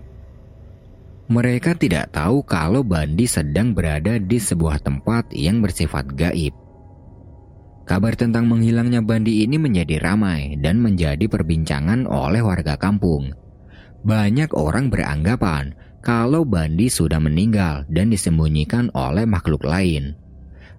Mereka 1.28 1.78
tidak 1.78 2.10
tahu 2.10 2.42
kalau 2.42 2.82
Bandi 2.82 3.28
sedang 3.30 3.76
berada 3.76 4.18
di 4.18 4.40
sebuah 4.40 4.82
tempat 4.82 5.30
yang 5.30 5.62
bersifat 5.62 6.10
gaib. 6.16 6.56
Kabar 7.86 8.18
tentang 8.18 8.50
menghilangnya 8.50 9.04
Bandi 9.04 9.46
ini 9.46 9.60
menjadi 9.60 10.02
ramai 10.02 10.58
dan 10.58 10.82
menjadi 10.82 11.24
perbincangan 11.30 12.08
oleh 12.08 12.42
warga 12.42 12.74
kampung. 12.80 13.30
Banyak 14.02 14.56
orang 14.58 14.90
beranggapan 14.90 15.76
kalau 16.02 16.42
Bandi 16.48 16.90
sudah 16.90 17.20
meninggal 17.22 17.84
dan 17.92 18.10
disembunyikan 18.10 18.88
oleh 18.96 19.28
makhluk 19.28 19.62
lain. 19.62 20.16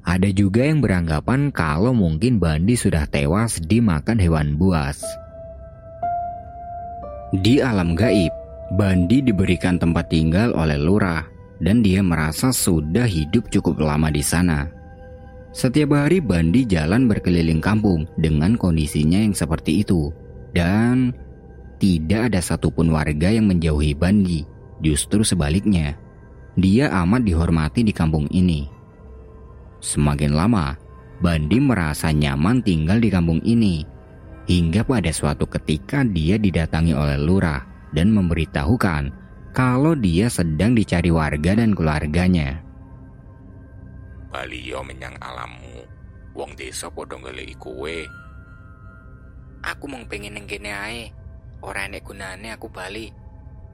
Ada 0.10 0.34
juga 0.34 0.66
yang 0.66 0.82
beranggapan 0.82 1.54
kalau 1.54 1.94
mungkin 1.94 2.42
Bandi 2.42 2.74
sudah 2.74 3.06
tewas 3.06 3.62
dimakan 3.62 4.18
hewan 4.18 4.58
buas. 4.58 5.06
Di 7.30 7.62
alam 7.62 7.94
gaib, 7.94 8.34
Bandi 8.74 9.22
diberikan 9.22 9.78
tempat 9.78 10.10
tinggal 10.10 10.58
oleh 10.58 10.82
lurah 10.82 11.30
dan 11.62 11.86
dia 11.86 12.02
merasa 12.02 12.50
sudah 12.50 13.06
hidup 13.06 13.54
cukup 13.54 13.78
lama 13.78 14.10
di 14.10 14.26
sana. 14.26 14.66
Setiap 15.54 15.94
hari 15.94 16.26
Bandi 16.26 16.66
jalan 16.66 17.06
berkeliling 17.06 17.62
kampung 17.62 18.10
dengan 18.18 18.58
kondisinya 18.58 19.22
yang 19.22 19.38
seperti 19.38 19.86
itu 19.86 20.10
dan 20.58 21.14
tidak 21.78 22.34
ada 22.34 22.42
satupun 22.42 22.90
warga 22.90 23.30
yang 23.30 23.46
menjauhi 23.46 23.94
Bandi 23.94 24.58
Justru 24.80 25.28
sebaliknya, 25.28 26.00
dia 26.56 26.88
amat 27.04 27.28
dihormati 27.28 27.84
di 27.84 27.92
kampung 27.92 28.32
ini. 28.32 28.79
Semakin 29.80 30.36
lama, 30.36 30.76
Bandi 31.20 31.60
merasa 31.60 32.16
nyaman 32.16 32.64
tinggal 32.64 33.04
di 33.04 33.12
kampung 33.12 33.44
ini. 33.44 33.84
Hingga 34.48 34.88
pada 34.88 35.12
suatu 35.12 35.44
ketika 35.46 36.08
dia 36.08 36.40
didatangi 36.40 36.96
oleh 36.96 37.20
lurah 37.20 37.60
dan 37.92 38.16
memberitahukan 38.16 39.12
kalau 39.52 40.00
dia 40.00 40.32
sedang 40.32 40.72
dicari 40.72 41.12
warga 41.12 41.60
dan 41.60 41.76
keluarganya. 41.76 42.64
Baliyo 44.32 44.80
menyang 44.80 45.20
alammu, 45.20 45.84
wong 46.34 46.56
desa 46.56 46.88
podo 46.88 47.20
ngeleki 47.20 47.60
kowe. 47.60 47.98
Aku 49.60 49.92
mau 49.92 50.02
pengen 50.08 50.40
neng 50.40 50.48
kene 50.48 50.72
ae. 50.72 51.04
Ora 51.60 51.92
enek 51.92 52.08
gunane 52.08 52.56
aku 52.56 52.72
bali. 52.72 53.12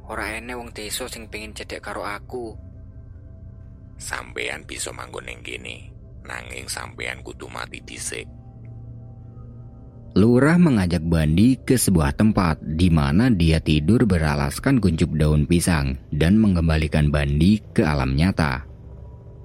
Ora 0.09 0.33
ene 0.33 0.57
wong 0.57 0.73
desa 0.73 1.05
sing 1.05 1.29
pengen 1.29 1.53
cedek 1.53 1.77
karo 1.77 2.01
aku. 2.01 2.57
Sampean 4.01 4.65
bisa 4.65 4.89
manggon 4.91 5.29
ning 5.29 5.39
kene, 5.45 5.94
nanging 6.25 6.67
sampean 6.67 7.21
kudu 7.21 7.47
mati 7.47 7.79
dhisik. 7.85 8.25
Lurah 10.15 10.55
mengajak 10.55 11.03
Bandi 11.03 11.59
ke 11.59 11.75
sebuah 11.75 12.15
tempat 12.15 12.63
di 12.63 12.87
mana 12.87 13.27
dia 13.27 13.59
tidur 13.59 14.07
beralaskan 14.07 14.79
kuncup 14.79 15.11
daun 15.13 15.43
pisang 15.43 15.99
dan 16.15 16.39
mengembalikan 16.39 17.11
Bandi 17.11 17.59
ke 17.75 17.83
alam 17.83 18.15
nyata. 18.15 18.63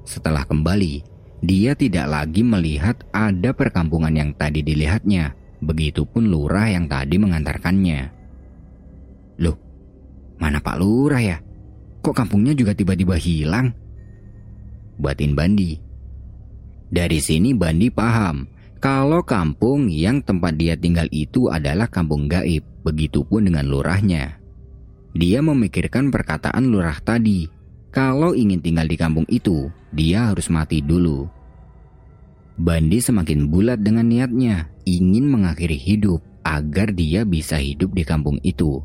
Setelah 0.06 0.46
kembali, 0.46 1.02
dia 1.42 1.74
tidak 1.74 2.06
lagi 2.06 2.46
melihat 2.46 3.02
ada 3.10 3.50
perkampungan 3.50 4.14
yang 4.14 4.30
tadi 4.38 4.62
dilihatnya, 4.62 5.34
begitupun 5.58 6.30
lurah 6.30 6.70
yang 6.70 6.86
tadi 6.86 7.18
mengantarkannya. 7.18 8.00
Loh, 9.42 9.58
Mana 10.40 10.56
Pak 10.64 10.80
Lurah 10.80 11.20
ya? 11.20 11.36
Kok 12.00 12.16
kampungnya 12.16 12.56
juga 12.56 12.72
tiba-tiba 12.72 13.20
hilang? 13.20 13.76
Batin 14.96 15.36
Bandi. 15.36 15.76
Dari 16.90 17.22
sini 17.22 17.54
Bandi 17.54 17.86
paham 17.88 18.50
kalau 18.80 19.20
kampung 19.22 19.92
yang 19.92 20.24
tempat 20.24 20.56
dia 20.56 20.72
tinggal 20.72 21.04
itu 21.12 21.52
adalah 21.52 21.84
kampung 21.86 22.26
gaib, 22.26 22.64
begitupun 22.80 23.46
dengan 23.46 23.68
lurahnya. 23.68 24.40
Dia 25.12 25.44
memikirkan 25.44 26.08
perkataan 26.08 26.72
lurah 26.72 26.96
tadi. 27.04 27.44
Kalau 27.92 28.32
ingin 28.32 28.64
tinggal 28.64 28.88
di 28.88 28.96
kampung 28.96 29.28
itu, 29.28 29.68
dia 29.92 30.32
harus 30.32 30.48
mati 30.48 30.80
dulu. 30.80 31.28
Bandi 32.56 33.04
semakin 33.04 33.52
bulat 33.52 33.84
dengan 33.84 34.08
niatnya, 34.08 34.72
ingin 34.88 35.28
mengakhiri 35.28 35.76
hidup 35.76 36.24
agar 36.40 36.96
dia 36.96 37.28
bisa 37.28 37.60
hidup 37.60 37.92
di 37.92 38.00
kampung 38.00 38.40
itu. 38.40 38.80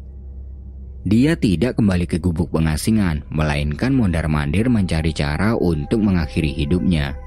Dia 1.07 1.39
tidak 1.39 1.79
kembali 1.79 2.03
ke 2.03 2.19
gubuk 2.19 2.51
pengasingan, 2.51 3.23
melainkan 3.31 3.95
mondar-mandir 3.95 4.67
mencari 4.67 5.15
cara 5.15 5.55
untuk 5.55 6.03
mengakhiri 6.03 6.51
hidupnya. 6.51 7.24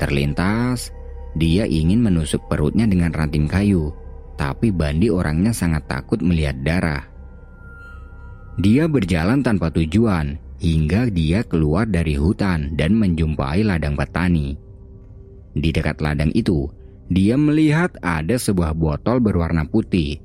Terlintas, 0.00 0.88
dia 1.36 1.68
ingin 1.68 2.00
menusuk 2.00 2.48
perutnya 2.48 2.88
dengan 2.88 3.12
ranting 3.12 3.44
kayu, 3.44 3.92
tapi 4.40 4.72
Bandi 4.72 5.12
orangnya 5.12 5.52
sangat 5.52 5.84
takut 5.84 6.24
melihat 6.24 6.56
darah. 6.64 7.04
Dia 8.56 8.88
berjalan 8.88 9.44
tanpa 9.44 9.68
tujuan 9.68 10.40
hingga 10.56 11.12
dia 11.12 11.44
keluar 11.44 11.84
dari 11.84 12.16
hutan 12.16 12.72
dan 12.80 12.96
menjumpai 12.96 13.60
ladang 13.60 13.94
petani. 13.94 14.56
Di 15.52 15.68
dekat 15.68 16.00
ladang 16.00 16.32
itu, 16.32 16.64
dia 17.12 17.36
melihat 17.36 17.92
ada 18.00 18.40
sebuah 18.40 18.72
botol 18.72 19.20
berwarna 19.20 19.68
putih. 19.68 20.16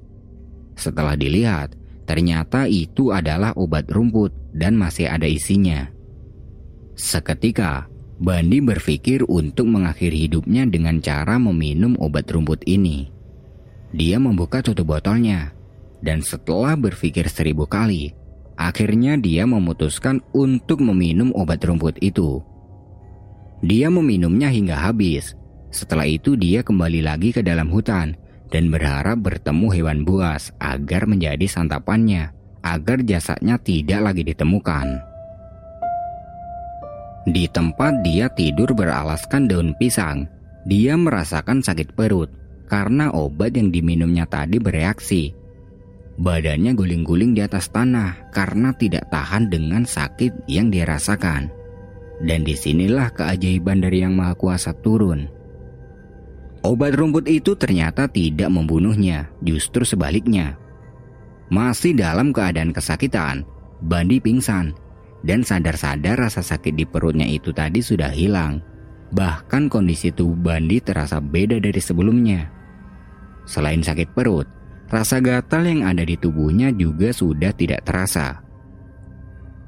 Setelah 0.80 1.20
dilihat, 1.20 1.76
Ternyata 2.06 2.70
itu 2.70 3.10
adalah 3.10 3.58
obat 3.58 3.90
rumput 3.90 4.30
dan 4.54 4.78
masih 4.78 5.10
ada 5.10 5.26
isinya. 5.26 5.90
Seketika, 6.94 7.90
Bandi 8.16 8.64
berpikir 8.64 9.28
untuk 9.28 9.68
mengakhiri 9.68 10.32
hidupnya 10.32 10.64
dengan 10.64 11.04
cara 11.04 11.36
meminum 11.36 12.00
obat 12.00 12.32
rumput 12.32 12.64
ini. 12.64 13.12
Dia 13.92 14.24
membuka 14.24 14.64
tutup 14.64 14.88
botolnya, 14.96 15.52
dan 16.00 16.24
setelah 16.24 16.80
berpikir 16.80 17.28
seribu 17.28 17.68
kali, 17.68 18.16
akhirnya 18.56 19.20
dia 19.20 19.44
memutuskan 19.44 20.24
untuk 20.32 20.80
meminum 20.80 21.36
obat 21.36 21.60
rumput 21.68 22.00
itu. 22.00 22.40
Dia 23.60 23.92
meminumnya 23.92 24.48
hingga 24.48 24.80
habis. 24.80 25.36
Setelah 25.76 26.08
itu 26.08 26.40
dia 26.40 26.64
kembali 26.64 27.04
lagi 27.04 27.36
ke 27.36 27.44
dalam 27.44 27.68
hutan 27.68 28.16
dan 28.48 28.72
berharap 28.72 29.20
bertemu 29.20 29.68
hewan 29.76 30.00
buas 30.08 30.56
agar 30.64 31.04
menjadi 31.04 31.44
santapannya, 31.52 32.32
agar 32.64 33.04
jasadnya 33.04 33.60
tidak 33.60 34.00
lagi 34.08 34.24
ditemukan. 34.24 35.15
Di 37.26 37.50
tempat 37.50 38.06
dia 38.06 38.30
tidur 38.30 38.78
beralaskan 38.78 39.50
daun 39.50 39.74
pisang, 39.82 40.30
dia 40.70 40.94
merasakan 40.94 41.66
sakit 41.66 41.98
perut 41.98 42.30
karena 42.70 43.10
obat 43.10 43.58
yang 43.58 43.74
diminumnya 43.74 44.30
tadi 44.30 44.62
bereaksi. 44.62 45.34
Badannya 46.22 46.78
guling-guling 46.78 47.34
di 47.34 47.42
atas 47.42 47.74
tanah 47.74 48.30
karena 48.30 48.78
tidak 48.78 49.10
tahan 49.10 49.50
dengan 49.50 49.90
sakit 49.90 50.46
yang 50.46 50.70
dirasakan. 50.70 51.50
Dan 52.22 52.48
di 52.48 52.56
sinilah 52.56 53.12
keajaiban 53.12 53.84
dari 53.84 54.06
Yang 54.06 54.14
Maha 54.16 54.34
Kuasa 54.40 54.72
turun. 54.72 55.28
Obat 56.64 56.96
rumput 56.96 57.28
itu 57.28 57.58
ternyata 57.60 58.08
tidak 58.08 58.48
membunuhnya, 58.48 59.28
justru 59.44 59.84
sebaliknya. 59.84 60.56
Masih 61.52 61.92
dalam 61.92 62.32
keadaan 62.32 62.72
kesakitan, 62.72 63.44
Bandi 63.84 64.24
pingsan 64.24 64.85
dan 65.26 65.42
sadar-sadar 65.42 66.22
rasa 66.22 66.46
sakit 66.46 66.78
di 66.78 66.86
perutnya 66.86 67.26
itu 67.26 67.50
tadi 67.50 67.82
sudah 67.82 68.14
hilang. 68.14 68.62
Bahkan 69.10 69.74
kondisi 69.74 70.14
tubuh 70.14 70.38
Bandi 70.38 70.78
terasa 70.80 71.18
beda 71.18 71.58
dari 71.58 71.82
sebelumnya. 71.82 72.46
Selain 73.50 73.82
sakit 73.82 74.14
perut, 74.14 74.46
rasa 74.90 75.18
gatal 75.18 75.66
yang 75.66 75.82
ada 75.86 76.06
di 76.06 76.14
tubuhnya 76.14 76.70
juga 76.70 77.10
sudah 77.10 77.50
tidak 77.54 77.86
terasa. 77.86 78.42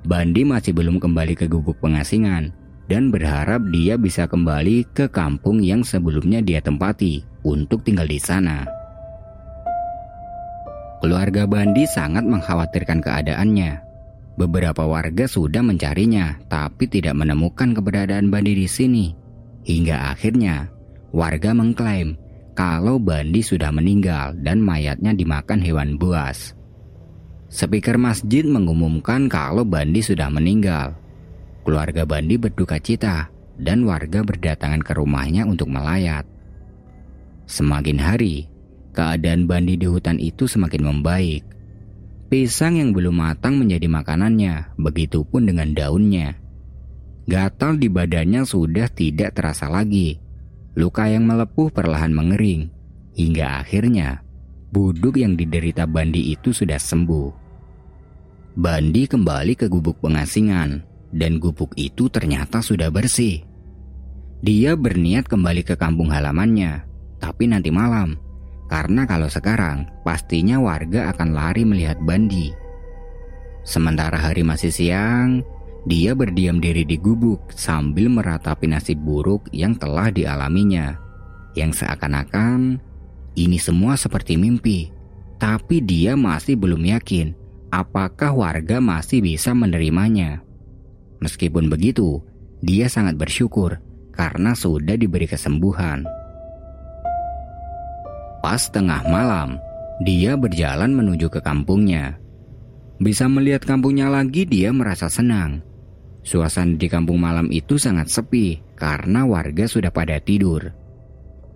Bandi 0.06 0.46
masih 0.46 0.78
belum 0.78 1.02
kembali 1.02 1.34
ke 1.34 1.46
gubuk 1.50 1.82
pengasingan 1.82 2.54
dan 2.88 3.12
berharap 3.12 3.60
dia 3.74 4.00
bisa 4.00 4.30
kembali 4.30 4.88
ke 4.96 5.12
kampung 5.12 5.60
yang 5.60 5.84
sebelumnya 5.84 6.40
dia 6.40 6.64
tempati 6.64 7.26
untuk 7.44 7.84
tinggal 7.84 8.08
di 8.08 8.22
sana. 8.22 8.64
Keluarga 10.98 11.46
Bandi 11.46 11.86
sangat 11.86 12.26
mengkhawatirkan 12.26 13.06
keadaannya. 13.06 13.87
Beberapa 14.38 14.86
warga 14.86 15.26
sudah 15.26 15.66
mencarinya, 15.66 16.38
tapi 16.46 16.86
tidak 16.86 17.18
menemukan 17.18 17.74
keberadaan 17.74 18.30
Bandi 18.30 18.54
di 18.54 18.70
sini. 18.70 19.06
Hingga 19.66 20.14
akhirnya, 20.14 20.70
warga 21.10 21.58
mengklaim 21.58 22.16
kalau 22.54 23.02
Bandi 23.02 23.42
sudah 23.42 23.74
meninggal 23.74 24.38
dan 24.46 24.62
mayatnya 24.62 25.18
dimakan 25.18 25.58
hewan 25.60 25.98
buas. 25.98 26.54
Speaker 27.50 27.98
masjid 27.98 28.46
mengumumkan 28.46 29.26
kalau 29.26 29.66
Bandi 29.66 30.06
sudah 30.06 30.30
meninggal 30.30 31.08
Keluarga 31.68 32.08
Bandi 32.08 32.40
berduka 32.40 32.80
cita 32.80 33.28
dan 33.60 33.84
warga 33.84 34.24
berdatangan 34.24 34.80
ke 34.80 34.96
rumahnya 34.96 35.44
untuk 35.44 35.68
melayat. 35.68 36.24
Semakin 37.44 38.00
hari, 38.00 38.48
keadaan 38.96 39.52
Bandi 39.52 39.76
di 39.76 39.84
hutan 39.84 40.16
itu 40.16 40.48
semakin 40.48 40.88
membaik. 40.88 41.44
Pisang 42.28 42.76
yang 42.76 42.92
belum 42.92 43.24
matang 43.24 43.56
menjadi 43.56 43.88
makanannya, 43.88 44.76
begitupun 44.76 45.48
dengan 45.48 45.72
daunnya. 45.72 46.36
Gatal 47.24 47.80
di 47.80 47.88
badannya 47.88 48.44
sudah 48.44 48.92
tidak 48.92 49.32
terasa 49.32 49.72
lagi. 49.72 50.20
Luka 50.76 51.08
yang 51.08 51.24
melepuh 51.24 51.72
perlahan 51.72 52.12
mengering, 52.12 52.68
hingga 53.16 53.64
akhirnya 53.64 54.28
buduk 54.76 55.16
yang 55.16 55.40
diderita 55.40 55.88
Bandi 55.88 56.36
itu 56.36 56.52
sudah 56.52 56.76
sembuh. 56.76 57.32
Bandi 58.60 59.08
kembali 59.08 59.54
ke 59.56 59.72
gubuk 59.72 60.04
pengasingan 60.04 60.84
dan 61.16 61.40
gubuk 61.40 61.72
itu 61.80 62.12
ternyata 62.12 62.60
sudah 62.60 62.92
bersih. 62.92 63.40
Dia 64.44 64.76
berniat 64.76 65.32
kembali 65.32 65.64
ke 65.64 65.80
kampung 65.80 66.12
halamannya, 66.12 66.84
tapi 67.24 67.48
nanti 67.48 67.72
malam, 67.72 68.20
karena 68.68 69.08
kalau 69.08 69.32
sekarang 69.32 69.88
pastinya 70.04 70.60
warga 70.60 71.12
akan 71.16 71.32
lari 71.32 71.64
melihat 71.64 72.00
Bandi. 72.04 72.52
Sementara 73.68 74.16
hari 74.20 74.44
masih 74.48 74.72
siang, 74.72 75.44
dia 75.88 76.16
berdiam 76.16 76.60
diri 76.60 76.84
di 76.84 77.00
gubuk 77.00 77.52
sambil 77.52 78.12
meratapi 78.12 78.68
nasib 78.68 79.00
buruk 79.04 79.48
yang 79.56 79.76
telah 79.76 80.12
dialaminya, 80.12 81.00
yang 81.56 81.72
seakan-akan 81.72 82.80
ini 83.38 83.60
semua 83.62 83.96
seperti 83.96 84.36
mimpi. 84.36 84.92
Tapi 85.38 85.86
dia 85.86 86.18
masih 86.18 86.58
belum 86.58 86.82
yakin 86.82 87.38
apakah 87.70 88.34
warga 88.34 88.82
masih 88.82 89.22
bisa 89.22 89.54
menerimanya. 89.54 90.42
Meskipun 91.22 91.70
begitu, 91.70 92.26
dia 92.66 92.90
sangat 92.90 93.22
bersyukur 93.22 93.78
karena 94.18 94.58
sudah 94.58 94.98
diberi 94.98 95.30
kesembuhan. 95.30 96.17
Pas 98.48 98.64
tengah 98.72 99.04
malam, 99.12 99.60
dia 100.08 100.40
berjalan 100.40 100.96
menuju 100.96 101.28
ke 101.28 101.44
kampungnya. 101.44 102.16
Bisa 102.96 103.28
melihat 103.28 103.68
kampungnya 103.68 104.08
lagi, 104.08 104.48
dia 104.48 104.72
merasa 104.72 105.12
senang. 105.12 105.60
Suasana 106.24 106.80
di 106.80 106.88
kampung 106.88 107.20
malam 107.20 107.52
itu 107.52 107.76
sangat 107.76 108.08
sepi 108.08 108.64
karena 108.80 109.28
warga 109.28 109.68
sudah 109.68 109.92
pada 109.92 110.24
tidur. 110.24 110.64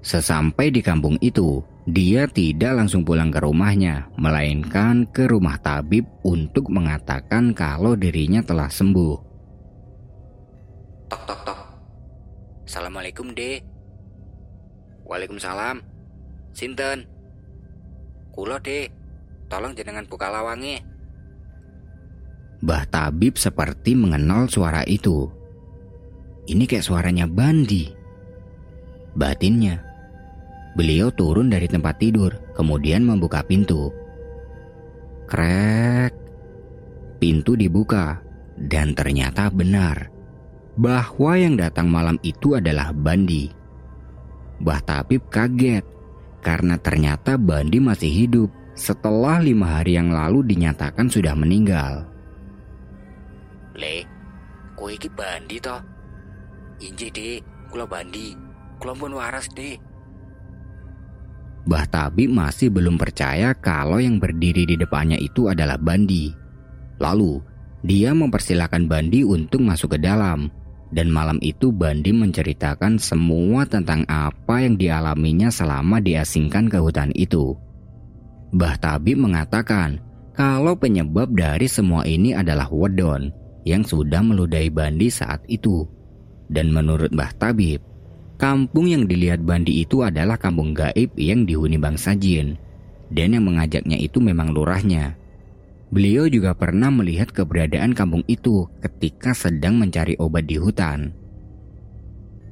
Sesampai 0.04 0.68
di 0.68 0.84
kampung 0.84 1.16
itu, 1.24 1.64
dia 1.88 2.28
tidak 2.28 2.84
langsung 2.84 3.08
pulang 3.08 3.32
ke 3.32 3.40
rumahnya, 3.40 4.12
melainkan 4.20 5.08
ke 5.16 5.32
rumah 5.32 5.64
tabib 5.64 6.04
untuk 6.28 6.68
mengatakan 6.68 7.56
kalau 7.56 7.96
dirinya 7.96 8.44
telah 8.44 8.68
sembuh. 8.68 9.16
Tok 11.08 11.24
tok 11.24 11.40
tok. 11.48 11.60
Assalamualaikum, 12.68 13.32
De. 13.32 13.64
Waalaikumsalam. 15.08 15.91
Sinten? 16.52 17.08
Kulo, 18.32 18.60
De. 18.60 18.92
Tolong 19.52 19.76
jenengan 19.76 20.08
buka 20.08 20.32
lawangnya. 20.32 20.80
Bah 22.62 22.88
Tabib 22.88 23.36
seperti 23.36 23.98
mengenal 23.98 24.48
suara 24.48 24.86
itu. 24.88 25.28
Ini 26.48 26.64
kayak 26.70 26.86
suaranya 26.86 27.26
Bandi. 27.28 27.90
Batinnya. 29.18 29.82
Beliau 30.80 31.12
turun 31.12 31.52
dari 31.52 31.68
tempat 31.68 32.00
tidur, 32.00 32.32
kemudian 32.56 33.04
membuka 33.04 33.44
pintu. 33.44 33.92
Krek. 35.28 36.16
Pintu 37.20 37.60
dibuka, 37.60 38.24
dan 38.56 38.96
ternyata 38.96 39.52
benar 39.52 40.08
bahwa 40.80 41.36
yang 41.36 41.60
datang 41.60 41.92
malam 41.92 42.16
itu 42.24 42.56
adalah 42.56 42.96
Bandi. 42.96 43.52
Bah 44.62 44.80
Tabib 44.80 45.28
kaget 45.28 45.84
karena 46.42 46.76
ternyata 46.82 47.38
Bandi 47.38 47.78
masih 47.78 48.10
hidup 48.10 48.50
setelah 48.74 49.38
lima 49.38 49.80
hari 49.80 49.96
yang 49.96 50.10
lalu 50.10 50.42
dinyatakan 50.42 51.08
sudah 51.08 51.38
meninggal. 51.38 52.10
Le, 53.78 54.04
kue 54.76 54.98
iki 54.98 55.08
Bandi 55.14 55.62
toh? 55.62 55.80
Inji 56.82 57.14
deh, 57.14 57.38
kula 57.70 57.86
Bandi, 57.86 58.34
kula 58.82 58.94
pun 58.98 59.14
waras 59.14 59.48
deh. 59.54 59.78
Bah 61.62 61.86
Tabib 61.86 62.34
masih 62.34 62.74
belum 62.74 62.98
percaya 62.98 63.54
kalau 63.54 64.02
yang 64.02 64.18
berdiri 64.18 64.66
di 64.66 64.74
depannya 64.74 65.22
itu 65.22 65.46
adalah 65.46 65.78
Bandi. 65.78 66.34
Lalu, 66.98 67.38
dia 67.86 68.18
mempersilahkan 68.18 68.90
Bandi 68.90 69.22
untuk 69.22 69.62
masuk 69.62 69.94
ke 69.94 70.00
dalam 70.02 70.50
dan 70.92 71.08
malam 71.08 71.40
itu 71.40 71.72
Bandi 71.72 72.12
menceritakan 72.12 73.00
semua 73.00 73.64
tentang 73.64 74.04
apa 74.12 74.60
yang 74.60 74.76
dialaminya 74.76 75.48
selama 75.48 76.04
diasingkan 76.04 76.68
ke 76.68 76.78
hutan 76.78 77.16
itu. 77.16 77.56
Bah 78.52 78.76
Tabib 78.76 79.16
mengatakan 79.16 80.04
kalau 80.36 80.76
penyebab 80.76 81.32
dari 81.32 81.72
semua 81.72 82.04
ini 82.04 82.36
adalah 82.36 82.68
wedon 82.68 83.32
yang 83.64 83.88
sudah 83.88 84.20
meludahi 84.20 84.68
Bandi 84.68 85.08
saat 85.08 85.40
itu. 85.48 85.88
Dan 86.52 86.76
menurut 86.76 87.16
Bah 87.16 87.32
Tabib, 87.32 87.80
kampung 88.36 88.92
yang 88.92 89.08
dilihat 89.08 89.40
Bandi 89.40 89.88
itu 89.88 90.04
adalah 90.04 90.36
kampung 90.36 90.76
gaib 90.76 91.16
yang 91.16 91.48
dihuni 91.48 91.80
bangsa 91.80 92.12
jin. 92.20 92.60
Dan 93.12 93.36
yang 93.36 93.48
mengajaknya 93.48 93.96
itu 93.96 94.20
memang 94.20 94.52
lurahnya. 94.52 95.16
Beliau 95.92 96.32
juga 96.32 96.56
pernah 96.56 96.88
melihat 96.88 97.36
keberadaan 97.36 97.92
kampung 97.92 98.24
itu 98.32 98.64
ketika 98.80 99.36
sedang 99.36 99.76
mencari 99.76 100.16
obat 100.16 100.48
di 100.48 100.56
hutan. 100.56 101.12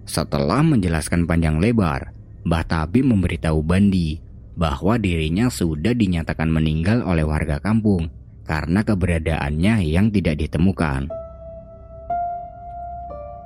Setelah 0.03 0.59
menjelaskan 0.59 1.23
panjang 1.23 1.63
lebar, 1.63 2.11
Mbah 2.43 2.65
Tabi 2.67 2.99
memberitahu 2.99 3.63
Bandi 3.63 4.19
bahwa 4.59 4.99
dirinya 4.99 5.47
sudah 5.47 5.95
dinyatakan 5.95 6.51
meninggal 6.51 6.99
oleh 7.07 7.23
warga 7.23 7.63
kampung 7.63 8.11
karena 8.43 8.83
keberadaannya 8.83 9.87
yang 9.87 10.11
tidak 10.11 10.35
ditemukan. 10.35 11.07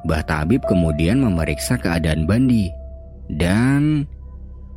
Mbah 0.04 0.24
Tabib 0.26 0.66
kemudian 0.66 1.22
memeriksa 1.22 1.78
keadaan 1.78 2.26
Bandi 2.26 2.68
dan 3.30 4.10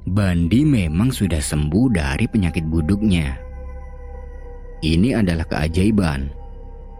Bandi 0.06 0.62
memang 0.62 1.08
sudah 1.08 1.40
sembuh 1.40 1.88
dari 1.90 2.28
penyakit 2.28 2.62
buduknya. 2.68 3.45
Ini 4.84 5.16
adalah 5.16 5.48
keajaiban. 5.48 6.28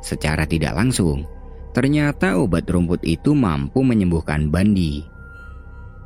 Secara 0.00 0.48
tidak 0.48 0.78
langsung, 0.78 1.28
ternyata 1.76 2.40
obat 2.40 2.64
rumput 2.70 3.04
itu 3.04 3.36
mampu 3.36 3.84
menyembuhkan 3.84 4.48
Bandi. 4.48 5.04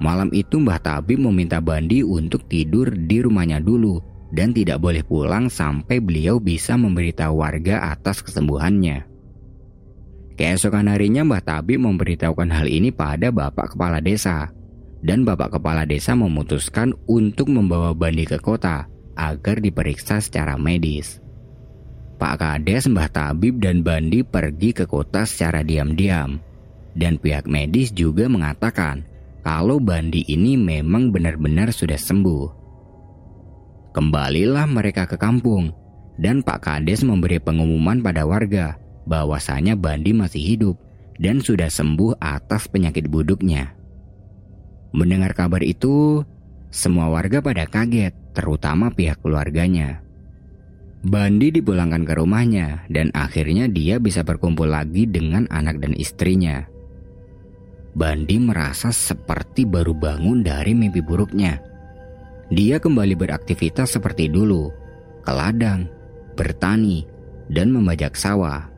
Malam 0.00 0.32
itu 0.32 0.56
Mbah 0.56 0.80
Tabib 0.80 1.20
meminta 1.20 1.60
Bandi 1.60 2.00
untuk 2.00 2.48
tidur 2.48 2.88
di 2.88 3.20
rumahnya 3.20 3.60
dulu 3.60 4.00
dan 4.32 4.56
tidak 4.56 4.80
boleh 4.80 5.04
pulang 5.04 5.52
sampai 5.52 6.00
beliau 6.00 6.40
bisa 6.40 6.74
memberitahu 6.80 7.36
warga 7.36 7.92
atas 7.92 8.24
kesembuhannya. 8.24 9.04
Keesokan 10.40 10.88
harinya 10.88 11.20
Mbah 11.20 11.44
Tabib 11.44 11.84
memberitahukan 11.84 12.48
hal 12.48 12.64
ini 12.64 12.88
pada 12.88 13.28
Bapak 13.28 13.76
Kepala 13.76 14.00
Desa 14.00 14.48
dan 15.04 15.28
Bapak 15.28 15.60
Kepala 15.60 15.84
Desa 15.84 16.16
memutuskan 16.16 16.96
untuk 17.04 17.52
membawa 17.52 17.92
Bandi 17.92 18.24
ke 18.24 18.40
kota 18.40 18.88
agar 19.20 19.60
diperiksa 19.60 20.24
secara 20.24 20.56
medis. 20.56 21.20
Pak 22.20 22.36
Kades, 22.36 22.84
Mbah 22.84 23.08
Tabib, 23.08 23.64
dan 23.64 23.80
Bandi 23.80 24.20
pergi 24.20 24.76
ke 24.76 24.84
kota 24.84 25.24
secara 25.24 25.64
diam-diam. 25.64 26.36
Dan 26.92 27.16
pihak 27.16 27.48
medis 27.48 27.96
juga 27.96 28.28
mengatakan 28.28 29.08
kalau 29.40 29.80
Bandi 29.80 30.28
ini 30.28 30.60
memang 30.60 31.08
benar-benar 31.08 31.72
sudah 31.72 31.96
sembuh. 31.96 32.60
Kembalilah 33.96 34.68
mereka 34.68 35.08
ke 35.08 35.16
kampung, 35.16 35.72
dan 36.20 36.44
Pak 36.44 36.60
Kades 36.60 37.00
memberi 37.00 37.40
pengumuman 37.40 38.04
pada 38.04 38.28
warga 38.28 38.76
bahwasanya 39.08 39.72
Bandi 39.80 40.12
masih 40.12 40.44
hidup 40.44 40.76
dan 41.16 41.40
sudah 41.40 41.72
sembuh 41.72 42.20
atas 42.20 42.68
penyakit 42.68 43.08
buduknya. 43.08 43.72
Mendengar 44.92 45.32
kabar 45.32 45.64
itu, 45.64 46.20
semua 46.68 47.08
warga 47.08 47.40
pada 47.40 47.64
kaget 47.64 48.12
terutama 48.36 48.92
pihak 48.92 49.24
keluarganya. 49.24 50.04
Bandi 51.00 51.48
dipulangkan 51.48 52.04
ke 52.04 52.12
rumahnya 52.12 52.84
dan 52.92 53.08
akhirnya 53.16 53.72
dia 53.72 53.96
bisa 53.96 54.20
berkumpul 54.20 54.68
lagi 54.68 55.08
dengan 55.08 55.48
anak 55.48 55.80
dan 55.80 55.96
istrinya. 55.96 56.68
Bandi 57.96 58.36
merasa 58.36 58.92
seperti 58.92 59.64
baru 59.64 59.96
bangun 59.96 60.44
dari 60.44 60.76
mimpi 60.76 61.00
buruknya. 61.00 61.56
Dia 62.52 62.76
kembali 62.76 63.16
beraktivitas 63.16 63.96
seperti 63.96 64.28
dulu, 64.28 64.68
ke 65.24 65.32
ladang, 65.32 65.88
bertani, 66.36 67.08
dan 67.48 67.72
membajak 67.72 68.12
sawah. 68.12 68.68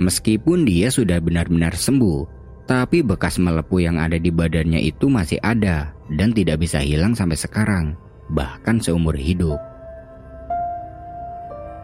Meskipun 0.00 0.64
dia 0.64 0.88
sudah 0.88 1.20
benar-benar 1.20 1.76
sembuh, 1.76 2.24
tapi 2.64 3.04
bekas 3.04 3.36
melepuh 3.36 3.84
yang 3.84 4.00
ada 4.00 4.16
di 4.16 4.32
badannya 4.32 4.80
itu 4.80 5.12
masih 5.12 5.36
ada 5.44 5.92
dan 6.16 6.32
tidak 6.32 6.64
bisa 6.64 6.80
hilang 6.80 7.12
sampai 7.12 7.36
sekarang, 7.36 7.92
bahkan 8.32 8.80
seumur 8.80 9.14
hidup. 9.14 9.75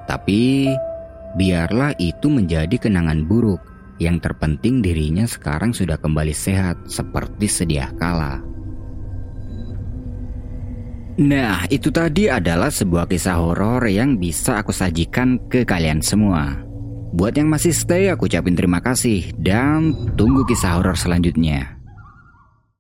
Tapi 0.07 0.73
biarlah 1.39 1.97
itu 1.99 2.29
menjadi 2.29 2.77
kenangan 2.79 3.25
buruk. 3.27 3.61
Yang 4.01 4.31
terpenting 4.31 4.83
dirinya 4.83 5.29
sekarang 5.29 5.71
sudah 5.71 5.95
kembali 6.01 6.35
sehat 6.35 6.91
seperti 6.91 7.47
sedia 7.47 7.93
kala. 7.95 8.43
Nah, 11.23 11.69
itu 11.69 11.93
tadi 11.93 12.27
adalah 12.27 12.73
sebuah 12.73 13.05
kisah 13.05 13.37
horor 13.37 13.85
yang 13.85 14.17
bisa 14.17 14.65
aku 14.65 14.73
sajikan 14.73 15.37
ke 15.47 15.63
kalian 15.63 16.01
semua. 16.01 16.57
Buat 17.13 17.37
yang 17.37 17.53
masih 17.53 17.77
stay, 17.77 18.09
aku 18.09 18.25
ucapin 18.25 18.57
terima 18.57 18.81
kasih 18.81 19.37
dan 19.37 19.93
tunggu 20.17 20.49
kisah 20.49 20.81
horor 20.81 20.97
selanjutnya. 20.97 21.82